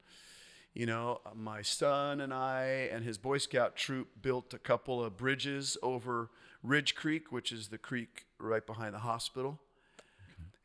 you 0.74 0.86
know 0.86 1.22
my 1.34 1.62
son 1.62 2.20
and 2.20 2.34
i 2.34 2.90
and 2.92 3.06
his 3.06 3.18
boy 3.18 3.38
scout 3.38 3.76
troop 3.78 4.10
built 4.22 4.54
a 4.54 4.58
couple 4.58 5.02
of 5.02 5.16
bridges 5.16 5.78
over 5.82 6.30
ridge 6.62 6.94
creek 6.94 7.32
which 7.32 7.54
is 7.54 7.70
the 7.70 7.78
creek 7.78 8.26
right 8.38 8.66
behind 8.66 8.94
the 8.94 9.00
hospital 9.00 9.62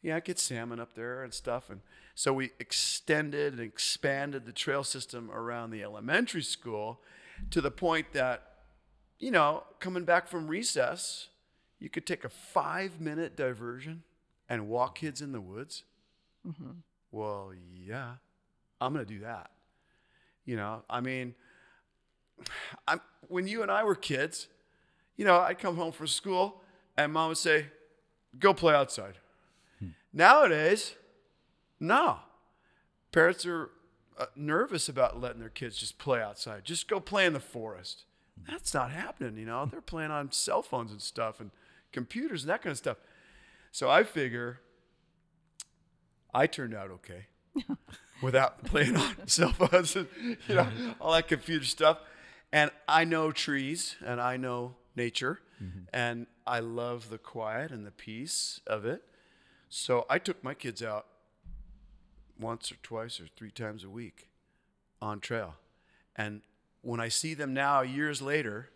yeah 0.03 0.17
i 0.17 0.21
get 0.21 0.39
salmon 0.39 0.81
up 0.81 0.95
there 0.95 1.23
and 1.23 1.33
stuff 1.33 1.71
and 1.71 1.81
so 2.15 2.33
we 2.33 2.51
extended 2.59 3.55
and 3.55 3.63
expanded 3.63 4.45
the 4.45 4.53
trail 4.53 4.85
system 4.85 5.31
around 5.31 5.71
the 5.71 5.83
elementary 5.83 6.43
school 6.43 7.01
to 7.51 7.61
the 7.61 7.71
point 7.71 8.13
that 8.13 8.43
you 9.19 9.31
know 9.31 9.65
coming 9.79 10.05
back 10.05 10.29
from 10.29 10.49
recess 10.49 11.29
you 11.79 11.89
could 11.89 12.07
take 12.07 12.25
a 12.25 12.29
five 12.29 13.01
minute 13.01 13.37
diversion 13.37 14.03
and 14.49 14.69
walk 14.69 14.99
kids 14.99 15.23
in 15.23 15.33
the 15.33 15.41
woods 15.41 15.85
mm-hmm. 16.47 16.71
well, 17.11 17.53
yeah, 17.75 18.15
I'm 18.81 18.93
going 18.93 19.05
to 19.05 19.13
do 19.13 19.21
that. 19.21 19.51
You 20.45 20.57
know, 20.57 20.83
I 20.89 21.01
mean, 21.01 21.35
I'm, 22.89 23.01
when 23.29 23.47
you 23.47 23.63
and 23.63 23.71
I 23.71 23.85
were 23.85 23.95
kids, 23.95 24.49
you 25.17 25.25
know, 25.25 25.39
I'd 25.39 25.59
come 25.59 25.77
home 25.77 25.93
from 25.93 26.07
school 26.07 26.63
and 26.97 27.13
mom 27.13 27.29
would 27.29 27.39
say, 27.39 27.67
go 28.39 28.55
play 28.55 28.75
outside. 28.75 29.15
Nowadays, 30.13 30.95
no. 31.79 32.19
Parents 33.13 33.47
are 33.47 33.71
uh, 34.19 34.27
nervous 34.37 34.89
about 34.89 35.21
letting 35.21 35.41
their 35.41 35.49
kids 35.49 35.77
just 35.77 35.99
play 35.99 36.21
outside. 36.21 36.65
Just 36.65 36.89
go 36.89 37.01
play 37.01 37.27
in 37.27 37.33
the 37.33 37.41
forest. 37.41 38.05
That's 38.49 38.73
not 38.75 38.91
happening, 38.91 39.37
you 39.37 39.47
know. 39.47 39.67
They're 39.67 39.81
playing 39.81 40.11
on 40.11 40.33
cell 40.33 40.63
phones 40.63 40.93
and 40.93 41.03
stuff 41.03 41.41
and 41.41 41.51
computers 41.93 42.43
and 42.43 42.51
that 42.51 42.63
kind 42.63 42.73
of 42.73 42.79
stuff. 42.79 42.97
So 43.73 43.91
I 43.91 44.03
figure 44.03 44.61
I 46.33 46.47
turned 46.47 46.75
out 46.75 46.91
okay 46.91 47.27
without 48.23 48.65
playing 48.65 48.97
on 48.97 49.15
cell 49.27 49.53
phones 49.53 49.97
and 49.97 50.09
you 50.49 50.55
know 50.55 50.69
all 51.01 51.13
that 51.13 51.29
computer 51.29 51.65
stuff. 51.65 51.99
And 52.53 52.71
I 52.89 53.05
know 53.05 53.31
trees 53.31 53.97
and 54.05 54.21
I 54.21 54.37
know 54.37 54.77
nature 54.97 55.41
and 55.93 56.27
I 56.47 56.61
love 56.61 57.11
the 57.11 57.19
quiet 57.19 57.71
and 57.71 57.87
the 57.87 57.91
peace 57.91 58.61
of 58.67 58.85
it. 58.85 59.03
So 59.71 60.05
I 60.11 60.19
took 60.19 60.43
my 60.43 60.53
kids 60.53 60.83
out 60.83 61.07
once 62.39 62.73
or 62.73 62.77
twice 62.83 63.21
or 63.21 63.27
three 63.37 63.53
times 63.53 63.85
a 63.85 63.89
week 63.89 64.29
on 65.01 65.21
trail. 65.21 65.55
And 66.17 66.43
when 66.83 67.01
I 67.01 67.09
see 67.09 67.35
them 67.35 67.55
now 67.55 67.83
years 67.83 68.21
later, 68.21 68.71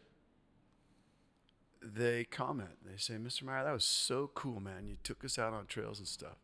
they 1.83 2.24
comment. 2.24 2.78
They 2.87 2.96
say, 2.96 3.14
Mr. 3.14 3.42
Meyer, 3.42 3.64
that 3.64 3.72
was 3.72 3.85
so 3.85 4.30
cool, 4.35 4.61
man. 4.61 4.87
You 4.87 4.96
took 5.02 5.24
us 5.24 5.38
out 5.38 5.52
on 5.52 5.66
trails 5.66 5.98
and 5.98 6.07
stuff. 6.07 6.37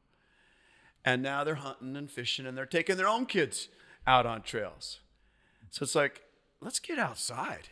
And 1.05 1.23
now 1.23 1.45
they're 1.45 1.55
hunting 1.55 1.97
and 1.97 2.11
fishing 2.11 2.45
and 2.45 2.59
they're 2.59 2.67
taking 2.67 2.97
their 2.97 3.09
own 3.09 3.27
kids 3.27 3.69
out 4.05 4.27
on 4.27 4.43
trails. 4.43 4.99
So 5.71 5.85
it's 5.85 5.95
like, 5.95 6.23
let's 6.61 6.81
get 6.81 6.99
outside. 6.99 7.69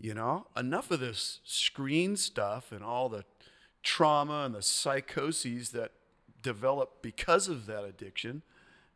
You 0.00 0.14
know, 0.14 0.46
enough 0.56 0.90
of 0.92 1.00
this 1.00 1.40
screen 1.44 2.16
stuff 2.16 2.70
and 2.70 2.84
all 2.84 3.08
the 3.08 3.24
trauma 3.86 4.42
and 4.44 4.52
the 4.52 4.62
psychoses 4.62 5.70
that 5.70 5.92
develop 6.42 7.02
because 7.02 7.46
of 7.46 7.66
that 7.66 7.84
addiction 7.84 8.42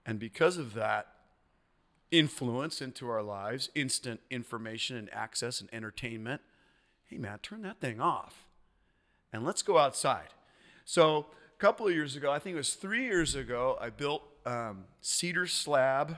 and 0.05 0.19
because 0.19 0.57
of 0.57 0.75
that 0.75 1.07
influence 2.11 2.83
into 2.83 3.09
our 3.09 3.23
lives, 3.23 3.71
instant 3.77 4.21
information 4.31 4.97
and 4.97 5.09
access 5.13 5.61
and 5.61 5.71
entertainment. 5.73 6.41
Hey, 7.07 7.19
man, 7.19 7.39
turn 7.41 7.63
that 7.63 7.81
thing 7.81 8.01
off 8.01 8.47
and 9.33 9.45
let's 9.45 9.63
go 9.63 9.79
outside. 9.79 10.31
So, 10.85 11.27
a 11.57 11.61
couple 11.61 11.87
of 11.87 11.95
years 11.95 12.17
ago, 12.17 12.33
I 12.33 12.41
think 12.41 12.55
it 12.55 12.57
was 12.57 12.75
three 12.75 13.05
years 13.05 13.37
ago, 13.37 13.79
I 13.81 13.91
built 13.91 14.23
um, 14.45 14.87
cedar 15.01 15.47
slab 15.47 16.17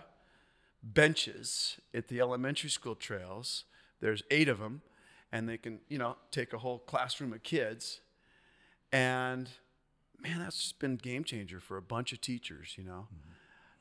benches 0.83 1.77
at 1.93 2.09
the 2.09 2.21
elementary 2.21 2.71
school 2.71 2.95
trails. 2.95 3.65
There's 4.01 4.23
eight 4.31 4.49
of 4.49 4.61
them, 4.61 4.81
and 5.31 5.47
they 5.47 5.59
can, 5.59 5.81
you 5.91 5.99
know, 5.99 6.17
take 6.31 6.55
a 6.55 6.59
whole 6.59 6.79
classroom 6.79 7.35
of 7.35 7.43
kids. 7.43 8.01
And 8.93 9.49
man, 10.21 10.39
that's 10.39 10.59
just 10.59 10.79
been 10.79 10.97
game 10.97 11.25
changer 11.25 11.61
for 11.61 11.77
a 11.77 11.83
bunch 11.83 12.13
of 12.13 12.21
teachers, 12.21 12.75
you 12.77 12.85
know, 12.85 13.07
mm-hmm. 13.07 13.33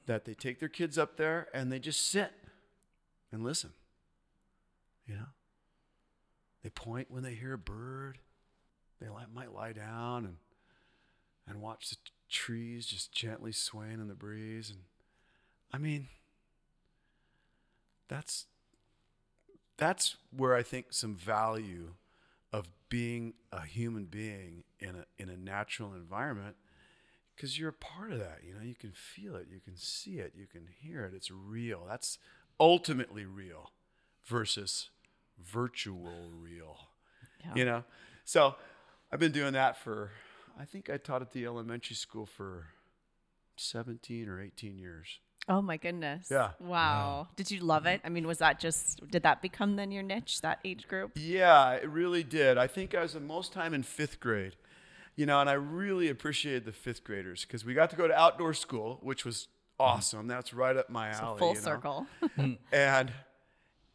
that 0.08 0.26
they 0.26 0.34
take 0.34 0.60
their 0.60 0.70
kids 0.70 0.98
up 0.98 1.18
there 1.18 1.48
and 1.54 1.72
they 1.72 1.80
just 1.80 2.10
sit 2.10 2.32
and 3.32 3.44
listen. 3.44 3.72
You 5.08 5.16
know, 5.16 5.28
they 6.64 6.70
point 6.70 7.12
when 7.12 7.24
they 7.24 7.34
hear 7.34 7.54
a 7.54 7.58
bird. 7.58 8.20
They 9.00 9.08
might 9.34 9.54
lie 9.54 9.74
down 9.74 10.26
and 10.26 10.38
and 11.48 11.60
watch 11.60 11.90
the 11.90 11.96
t- 11.96 12.12
trees 12.30 12.86
just 12.86 13.12
gently 13.12 13.52
swaying 13.52 14.00
in 14.00 14.08
the 14.08 14.14
breeze. 14.14 14.70
And 14.70 14.82
I 15.74 15.80
mean, 15.80 16.08
that's 18.08 18.46
that's 19.78 20.18
where 20.36 20.54
I 20.54 20.62
think 20.62 20.88
some 20.92 21.16
value 21.16 21.94
of 22.54 22.68
being 22.90 23.34
a 23.52 23.66
human 23.66 24.06
being 24.06 24.64
in 24.80 24.96
a 24.96 25.06
in 25.18 25.30
a 25.30 25.38
natural 25.38 25.94
environment 25.94 26.56
because 27.36 27.58
you're 27.58 27.70
a 27.70 27.74
part 27.74 28.12
of 28.12 28.20
that 28.20 28.40
you 28.46 28.54
know 28.54 28.62
you 28.62 28.76
can 28.76 28.92
feel 28.92 29.36
it 29.36 29.48
you 29.50 29.60
can 29.60 29.76
see 29.76 30.20
it 30.20 30.34
you 30.36 30.46
can 30.46 30.68
hear 30.82 31.06
it 31.06 31.14
it's 31.16 31.32
real 31.32 31.86
that's 31.88 32.18
ultimately 32.60 33.26
real 33.26 33.72
versus 34.26 34.90
virtual 35.40 36.30
real 36.40 36.78
you 37.56 37.66
know? 37.66 37.84
So 38.26 38.56
i've 39.12 39.20
been 39.20 39.32
doing 39.32 39.54
that 39.54 39.78
for 39.78 40.12
i 40.60 40.66
think 40.66 40.90
i 40.90 40.98
taught 40.98 41.22
at 41.22 41.32
the 41.32 41.46
elementary 41.46 41.96
school 41.96 42.26
for 42.26 42.68
17 43.58 44.28
or 44.28 44.42
18 44.42 44.78
years 44.78 45.20
Oh 45.50 45.62
my 45.62 45.78
goodness. 45.78 46.28
Yeah. 46.30 46.52
Wow. 46.60 47.28
Did 47.36 47.50
you 47.52 47.62
love 47.62 47.86
it? 47.86 48.02
I 48.04 48.10
mean, 48.10 48.28
was 48.28 48.38
that 48.40 48.60
just 48.60 49.06
did 49.10 49.24
that 49.24 49.42
become 49.42 49.76
then 49.76 49.92
your 49.92 50.04
niche, 50.04 50.42
that 50.42 50.60
age 50.64 50.88
group? 50.88 51.12
Yeah, 51.16 51.74
it 51.74 51.90
really 51.90 52.24
did. 52.24 52.58
I 52.58 52.68
think 52.68 52.94
I 52.94 53.02
was 53.02 53.14
the 53.14 53.20
most 53.20 53.52
time 53.52 53.74
in 53.74 53.84
fifth 53.84 54.20
grade. 54.20 54.56
you 55.16 55.26
know, 55.26 55.42
and 55.42 55.50
I 55.50 55.54
really 55.54 56.10
appreciated 56.10 56.66
the 56.66 56.72
fifth 56.72 57.04
graders 57.04 57.46
because 57.46 57.66
we 57.66 57.74
got 57.74 57.90
to 57.90 57.96
go 57.96 58.08
to 58.08 58.14
outdoor 58.14 58.54
school, 58.54 59.00
which 59.02 59.26
was 59.26 59.48
mm-hmm. 59.80 59.92
awesome. 59.92 60.28
That's 60.28 60.54
right 60.54 60.76
up 60.76 60.90
my 60.90 61.10
alley. 61.10 61.40
Full 61.40 61.50
you 61.50 61.56
know? 61.56 61.62
circle. 61.62 62.08
Mm-hmm. 62.38 62.54
and 62.72 63.12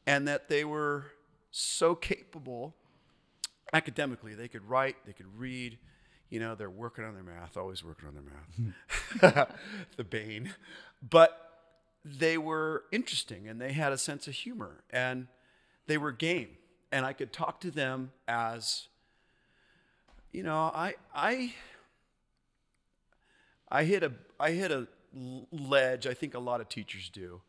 and 0.07 0.29
that 0.29 0.49
they 0.49 0.65
were 0.65 1.07
so 1.51 1.95
capable 1.95 2.75
academically. 3.73 4.35
They 4.35 4.49
could 4.49 4.69
write, 4.69 4.97
they 5.07 5.13
could 5.13 5.39
read. 5.39 5.79
You 6.31 6.41
know, 6.41 6.55
they're 6.55 6.71
working 6.71 7.05
on 7.05 7.15
their 7.15 7.23
math, 7.23 7.57
always 7.57 7.85
working 7.85 8.09
on 8.09 8.15
their 8.15 8.23
math. 8.23 9.47
Hmm. 9.47 9.53
the 9.97 10.05
bane, 10.05 10.55
but 11.09 11.47
they 12.05 12.39
were 12.39 12.85
interesting 12.93 13.49
and 13.49 13.61
they 13.61 13.73
had 13.73 13.93
a 13.93 13.99
sense 13.99 14.29
of 14.29 14.35
humor 14.35 14.83
and 14.91 15.27
they 15.87 15.99
were 15.99 16.13
game. 16.13 16.49
And 16.93 17.05
I 17.05 17.13
could 17.13 17.33
talk 17.33 17.61
to 17.61 17.71
them 17.71 18.13
as, 18.29 18.89
you 20.33 20.43
know, 20.43 20.71
I 20.75 20.95
I 21.15 21.55
I 23.69 23.85
hit 23.85 24.03
a 24.03 24.13
I 24.39 24.53
hit 24.53 24.71
a 24.71 24.87
ledge. 25.51 26.07
I 26.07 26.15
think 26.15 26.35
a 26.35 26.39
lot 26.39 26.61
of 26.61 26.69
teachers 26.69 27.09
do, 27.09 27.41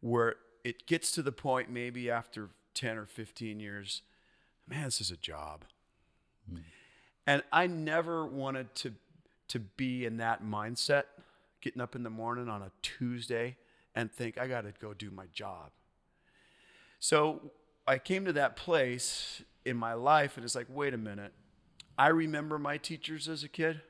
where 0.00 0.36
it 0.64 0.86
gets 0.86 1.12
to 1.12 1.22
the 1.22 1.32
point 1.32 1.70
maybe 1.70 2.10
after 2.10 2.50
ten 2.74 2.98
or 2.98 3.06
fifteen 3.06 3.60
years, 3.60 4.02
man, 4.66 4.84
this 4.84 5.00
is 5.00 5.10
a 5.10 5.16
job. 5.16 5.64
Hmm. 6.50 6.58
And 7.26 7.42
I 7.52 7.66
never 7.66 8.26
wanted 8.26 8.74
to 8.76 8.94
to 9.52 9.58
be 9.58 10.06
in 10.06 10.16
that 10.16 10.42
mindset, 10.42 11.04
getting 11.60 11.82
up 11.82 11.94
in 11.94 12.02
the 12.02 12.10
morning 12.10 12.48
on 12.48 12.62
a 12.62 12.70
Tuesday 12.80 13.54
and 13.94 14.10
think 14.10 14.38
I 14.38 14.46
got 14.46 14.62
to 14.62 14.72
go 14.80 14.94
do 14.94 15.10
my 15.10 15.26
job. 15.30 15.70
So 16.98 17.50
I 17.86 17.98
came 17.98 18.24
to 18.24 18.32
that 18.32 18.56
place 18.56 19.42
in 19.66 19.76
my 19.76 19.92
life, 19.92 20.36
and 20.36 20.44
it's 20.44 20.54
like, 20.54 20.68
wait 20.70 20.94
a 20.94 20.98
minute. 20.98 21.34
I 21.98 22.08
remember 22.08 22.58
my 22.58 22.78
teachers 22.78 23.28
as 23.28 23.44
a 23.44 23.48
kid, 23.48 23.82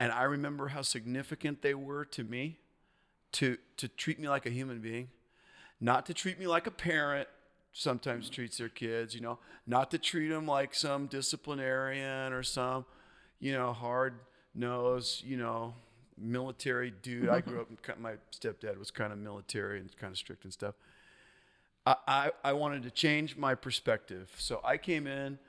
and 0.00 0.10
I 0.10 0.22
remember 0.22 0.68
how 0.68 0.80
significant 0.80 1.60
they 1.60 1.74
were 1.74 2.06
to 2.06 2.24
me 2.24 2.60
to, 3.32 3.58
to 3.76 3.88
treat 3.88 4.18
me 4.18 4.30
like 4.30 4.46
a 4.46 4.50
human 4.50 4.80
being, 4.80 5.10
not 5.78 6.06
to 6.06 6.14
treat 6.14 6.38
me 6.38 6.46
like 6.46 6.66
a 6.66 6.70
parent 6.70 7.28
sometimes 7.74 8.30
treats 8.30 8.56
their 8.56 8.68
kids, 8.68 9.14
you 9.14 9.20
know, 9.20 9.38
not 9.66 9.90
to 9.90 9.98
treat 9.98 10.28
them 10.28 10.46
like 10.46 10.74
some 10.74 11.06
disciplinarian 11.06 12.32
or 12.32 12.42
some, 12.42 12.86
you 13.40 13.52
know, 13.52 13.72
hard 13.72 14.14
nosed, 14.54 15.24
you 15.24 15.36
know, 15.36 15.74
military 16.16 16.92
dude. 17.02 17.28
I 17.28 17.40
grew 17.40 17.60
up, 17.60 17.68
in, 17.68 18.02
my 18.02 18.14
stepdad 18.32 18.78
was 18.78 18.92
kind 18.92 19.12
of 19.12 19.18
military 19.18 19.80
and 19.80 19.94
kind 19.96 20.12
of 20.12 20.16
strict 20.16 20.44
and 20.44 20.52
stuff. 20.52 20.76
I, 21.84 21.96
I, 22.06 22.30
I 22.44 22.52
wanted 22.52 22.84
to 22.84 22.90
change 22.92 23.36
my 23.36 23.56
perspective. 23.56 24.32
So 24.38 24.60
I 24.64 24.76
came 24.76 25.08
in, 25.08 25.40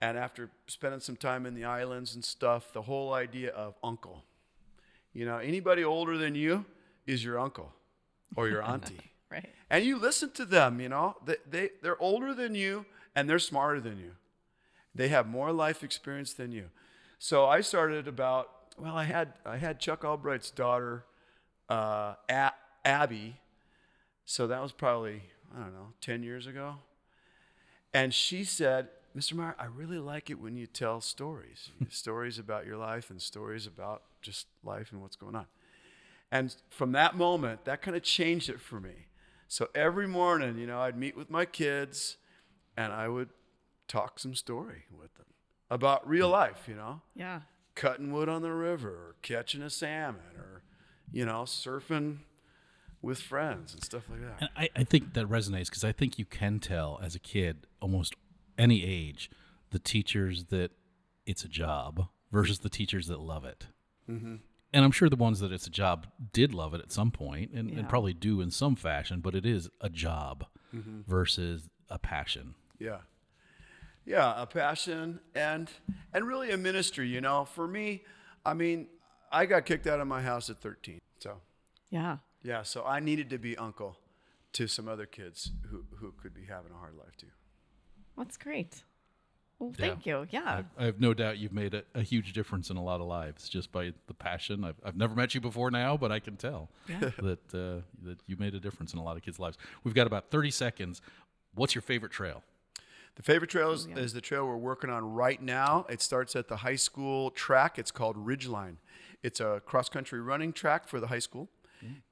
and 0.00 0.16
after 0.16 0.50
spending 0.68 1.00
some 1.00 1.16
time 1.16 1.46
in 1.46 1.54
the 1.54 1.64
islands 1.64 2.14
and 2.14 2.24
stuff, 2.24 2.72
the 2.72 2.82
whole 2.82 3.12
idea 3.12 3.50
of 3.50 3.74
uncle. 3.82 4.22
You 5.12 5.26
know, 5.26 5.38
anybody 5.38 5.82
older 5.82 6.16
than 6.16 6.36
you 6.36 6.64
is 7.08 7.24
your 7.24 7.40
uncle 7.40 7.72
or 8.36 8.48
your 8.48 8.62
auntie. 8.68 9.11
And 9.72 9.86
you 9.86 9.98
listen 9.98 10.30
to 10.32 10.44
them, 10.44 10.80
you 10.80 10.90
know, 10.90 11.16
they, 11.24 11.36
they, 11.48 11.70
they're 11.80 12.00
older 12.00 12.34
than 12.34 12.54
you 12.54 12.84
and 13.16 13.28
they're 13.28 13.38
smarter 13.38 13.80
than 13.80 13.98
you. 13.98 14.12
They 14.94 15.08
have 15.08 15.26
more 15.26 15.50
life 15.50 15.82
experience 15.82 16.34
than 16.34 16.52
you. 16.52 16.66
So 17.18 17.46
I 17.46 17.62
started 17.62 18.06
about, 18.06 18.50
well, 18.78 18.94
I 18.94 19.04
had, 19.04 19.32
I 19.46 19.56
had 19.56 19.80
Chuck 19.80 20.04
Albright's 20.04 20.50
daughter, 20.50 21.06
uh, 21.70 22.16
A- 22.28 22.52
Abby. 22.84 23.40
So 24.26 24.46
that 24.46 24.60
was 24.60 24.72
probably, 24.72 25.22
I 25.56 25.60
don't 25.60 25.72
know, 25.72 25.94
10 26.02 26.22
years 26.22 26.46
ago. 26.46 26.74
And 27.94 28.12
she 28.12 28.44
said, 28.44 28.88
Mr. 29.16 29.32
Meyer, 29.34 29.56
I 29.58 29.64
really 29.64 29.98
like 29.98 30.28
it 30.28 30.38
when 30.38 30.54
you 30.54 30.66
tell 30.66 31.00
stories, 31.00 31.70
stories 31.88 32.38
about 32.38 32.66
your 32.66 32.76
life 32.76 33.08
and 33.08 33.22
stories 33.22 33.66
about 33.66 34.02
just 34.20 34.48
life 34.62 34.92
and 34.92 35.00
what's 35.00 35.16
going 35.16 35.34
on. 35.34 35.46
And 36.30 36.54
from 36.68 36.92
that 36.92 37.16
moment, 37.16 37.64
that 37.64 37.80
kind 37.80 37.96
of 37.96 38.02
changed 38.02 38.50
it 38.50 38.60
for 38.60 38.78
me. 38.78 39.06
So 39.52 39.68
every 39.74 40.08
morning, 40.08 40.56
you 40.56 40.66
know, 40.66 40.80
I'd 40.80 40.96
meet 40.96 41.14
with 41.14 41.28
my 41.28 41.44
kids 41.44 42.16
and 42.74 42.90
I 42.90 43.06
would 43.06 43.28
talk 43.86 44.18
some 44.18 44.34
story 44.34 44.84
with 44.90 45.12
them 45.16 45.26
about 45.68 46.08
real 46.08 46.30
life, 46.30 46.64
you 46.66 46.74
know, 46.74 47.02
Yeah. 47.14 47.42
cutting 47.74 48.12
wood 48.12 48.30
on 48.30 48.40
the 48.40 48.50
river 48.50 48.88
or 48.88 49.16
catching 49.20 49.60
a 49.60 49.68
salmon 49.68 50.38
or, 50.38 50.62
you 51.12 51.26
know, 51.26 51.42
surfing 51.42 52.20
with 53.02 53.20
friends 53.20 53.74
and 53.74 53.84
stuff 53.84 54.08
like 54.08 54.22
that. 54.22 54.36
And 54.40 54.50
I, 54.56 54.70
I 54.74 54.84
think 54.84 55.12
that 55.12 55.26
resonates 55.26 55.66
because 55.66 55.84
I 55.84 55.92
think 55.92 56.18
you 56.18 56.24
can 56.24 56.58
tell 56.58 56.98
as 57.02 57.14
a 57.14 57.20
kid, 57.20 57.66
almost 57.78 58.14
any 58.56 58.82
age, 58.82 59.30
the 59.68 59.78
teachers 59.78 60.44
that 60.44 60.70
it's 61.26 61.44
a 61.44 61.48
job 61.48 62.08
versus 62.30 62.60
the 62.60 62.70
teachers 62.70 63.06
that 63.08 63.20
love 63.20 63.44
it. 63.44 63.66
Mm-hmm. 64.08 64.36
And 64.72 64.84
I'm 64.84 64.90
sure 64.90 65.08
the 65.08 65.16
ones 65.16 65.40
that 65.40 65.52
it's 65.52 65.66
a 65.66 65.70
job 65.70 66.06
did 66.32 66.54
love 66.54 66.72
it 66.74 66.80
at 66.80 66.90
some 66.92 67.10
point 67.10 67.50
and, 67.52 67.70
Yeah. 67.70 67.80
and 67.80 67.88
probably 67.88 68.14
do 68.14 68.40
in 68.40 68.50
some 68.50 68.74
fashion, 68.76 69.20
but 69.20 69.34
it 69.34 69.44
is 69.46 69.68
a 69.80 69.90
job 69.90 70.46
Mm-hmm. 70.74 71.02
versus 71.06 71.68
a 71.90 71.98
passion. 71.98 72.54
Yeah. 72.78 73.00
Yeah, 74.06 74.40
a 74.40 74.46
passion 74.46 75.20
and 75.34 75.70
and 76.14 76.26
really 76.26 76.50
a 76.50 76.56
ministry, 76.56 77.06
you 77.08 77.20
know. 77.20 77.44
For 77.44 77.68
me, 77.68 78.02
I 78.44 78.54
mean, 78.54 78.88
I 79.30 79.44
got 79.46 79.66
kicked 79.66 79.86
out 79.86 80.00
of 80.00 80.08
my 80.08 80.22
house 80.22 80.48
at 80.50 80.58
13. 80.58 80.98
So, 81.20 81.40
Yeah. 81.90 82.18
yeah, 82.42 82.62
so 82.62 82.84
I 82.84 82.98
needed 83.00 83.28
to 83.30 83.38
be 83.38 83.56
uncle 83.58 83.98
to 84.54 84.66
some 84.66 84.88
other 84.88 85.04
kids 85.06 85.52
who 85.70 85.84
who 85.98 86.12
could 86.12 86.32
be 86.34 86.46
having 86.46 86.72
a 86.72 86.78
hard 86.78 86.94
life 86.96 87.16
too. 87.18 87.30
That's 88.16 88.36
great. 88.38 88.82
Well, 89.62 89.74
thank 89.78 90.06
you. 90.06 90.26
Yeah. 90.30 90.62
I, 90.78 90.82
I 90.82 90.86
have 90.86 91.00
no 91.00 91.14
doubt 91.14 91.38
you've 91.38 91.52
made 91.52 91.74
a, 91.74 91.84
a 91.94 92.02
huge 92.02 92.32
difference 92.32 92.68
in 92.70 92.76
a 92.76 92.82
lot 92.82 93.00
of 93.00 93.06
lives 93.06 93.48
just 93.48 93.70
by 93.70 93.92
the 94.08 94.14
passion. 94.14 94.64
I've, 94.64 94.74
I've 94.84 94.96
never 94.96 95.14
met 95.14 95.34
you 95.34 95.40
before 95.40 95.70
now, 95.70 95.96
but 95.96 96.10
I 96.10 96.18
can 96.18 96.36
tell 96.36 96.68
that 96.88 97.38
uh, 97.54 97.82
that 98.04 98.18
you 98.26 98.36
made 98.38 98.54
a 98.54 98.60
difference 98.60 98.92
in 98.92 98.98
a 98.98 99.02
lot 99.04 99.16
of 99.16 99.22
kids' 99.22 99.38
lives. 99.38 99.58
We've 99.84 99.94
got 99.94 100.06
about 100.06 100.30
30 100.30 100.50
seconds. 100.50 101.00
What's 101.54 101.74
your 101.74 101.82
favorite 101.82 102.10
trail? 102.10 102.42
The 103.14 103.22
favorite 103.22 103.50
trail 103.50 103.72
is, 103.72 103.86
is 103.94 104.14
the 104.14 104.20
trail 104.22 104.46
we're 104.46 104.56
working 104.56 104.90
on 104.90 105.12
right 105.12 105.40
now. 105.40 105.86
It 105.88 106.00
starts 106.00 106.34
at 106.34 106.48
the 106.48 106.56
high 106.56 106.76
school 106.76 107.30
track. 107.30 107.78
It's 107.78 107.90
called 107.90 108.16
Ridgeline. 108.16 108.76
It's 109.22 109.38
a 109.38 109.62
cross 109.64 109.88
country 109.88 110.20
running 110.20 110.52
track 110.52 110.88
for 110.88 110.98
the 110.98 111.06
high 111.06 111.18
school. 111.18 111.48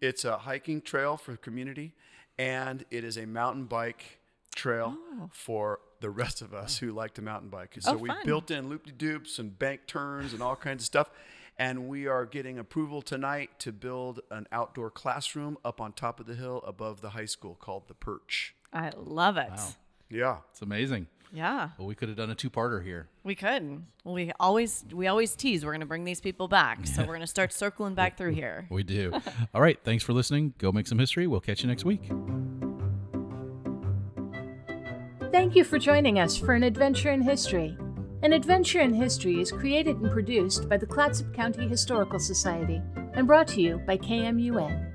It's 0.00 0.24
a 0.24 0.38
hiking 0.38 0.80
trail 0.80 1.16
for 1.16 1.30
the 1.30 1.38
community, 1.38 1.94
and 2.38 2.84
it 2.90 3.04
is 3.04 3.16
a 3.16 3.24
mountain 3.24 3.64
bike 3.64 4.18
trail 4.54 4.96
for 5.32 5.78
the 6.00 6.10
rest 6.10 6.42
of 6.42 6.52
us 6.54 6.78
who 6.78 6.92
like 6.92 7.14
to 7.14 7.22
mountain 7.22 7.48
bike. 7.50 7.76
So 7.80 7.92
Oh, 7.92 7.96
we 7.96 8.10
built 8.24 8.50
in 8.50 8.68
loop 8.68 8.86
de 8.86 8.92
doops 8.92 9.38
and 9.38 9.58
bank 9.58 9.86
turns 9.86 10.32
and 10.32 10.42
all 10.42 10.56
kinds 10.56 10.82
of 10.82 10.86
stuff. 10.86 11.10
And 11.58 11.88
we 11.88 12.06
are 12.06 12.24
getting 12.24 12.58
approval 12.58 13.02
tonight 13.02 13.50
to 13.60 13.70
build 13.72 14.20
an 14.30 14.46
outdoor 14.50 14.90
classroom 14.90 15.58
up 15.64 15.78
on 15.80 15.92
top 15.92 16.18
of 16.18 16.26
the 16.26 16.34
hill 16.34 16.62
above 16.66 17.02
the 17.02 17.10
high 17.10 17.26
school 17.26 17.54
called 17.54 17.86
the 17.88 17.92
Perch. 17.94 18.54
I 18.72 18.92
love 18.96 19.36
it. 19.36 19.50
Yeah. 20.08 20.38
It's 20.50 20.62
amazing. 20.62 21.06
Yeah. 21.32 21.68
Well, 21.78 21.86
we 21.86 21.94
could 21.94 22.08
have 22.08 22.16
done 22.16 22.30
a 22.30 22.34
two-parter 22.34 22.82
here. 22.82 23.08
We 23.22 23.34
could. 23.36 23.84
Well, 24.04 24.14
we 24.14 24.32
always 24.40 24.84
we 24.92 25.06
always 25.06 25.36
tease 25.36 25.64
we're 25.64 25.70
going 25.72 25.80
to 25.80 25.86
bring 25.86 26.04
these 26.04 26.20
people 26.20 26.48
back. 26.48 26.86
So 26.88 27.02
we're 27.02 27.08
going 27.08 27.20
to 27.20 27.26
start 27.26 27.52
circling 27.52 27.94
back 27.94 28.16
through 28.16 28.32
here. 28.34 28.66
We 28.70 28.82
do. 28.82 29.12
All 29.54 29.60
right. 29.60 29.78
Thanks 29.84 30.02
for 30.02 30.12
listening. 30.12 30.54
Go 30.58 30.72
make 30.72 30.86
some 30.88 30.98
history. 30.98 31.26
We'll 31.28 31.40
catch 31.40 31.62
you 31.62 31.68
next 31.68 31.84
week. 31.84 32.10
Thank 35.33 35.55
you 35.55 35.62
for 35.62 35.79
joining 35.79 36.19
us 36.19 36.37
for 36.37 36.55
an 36.55 36.64
adventure 36.64 37.12
in 37.12 37.23
history. 37.23 37.77
An 38.23 38.33
Adventure 38.33 38.81
in 38.81 38.93
History 38.93 39.40
is 39.40 39.53
created 39.53 39.97
and 39.99 40.11
produced 40.11 40.69
by 40.69 40.77
the 40.77 40.87
Clatsop 40.87 41.33
County 41.33 41.69
Historical 41.69 42.19
Society 42.19 42.83
and 43.14 43.29
brought 43.29 43.47
to 43.49 43.61
you 43.61 43.79
by 43.87 43.97
KMUN. 43.97 44.89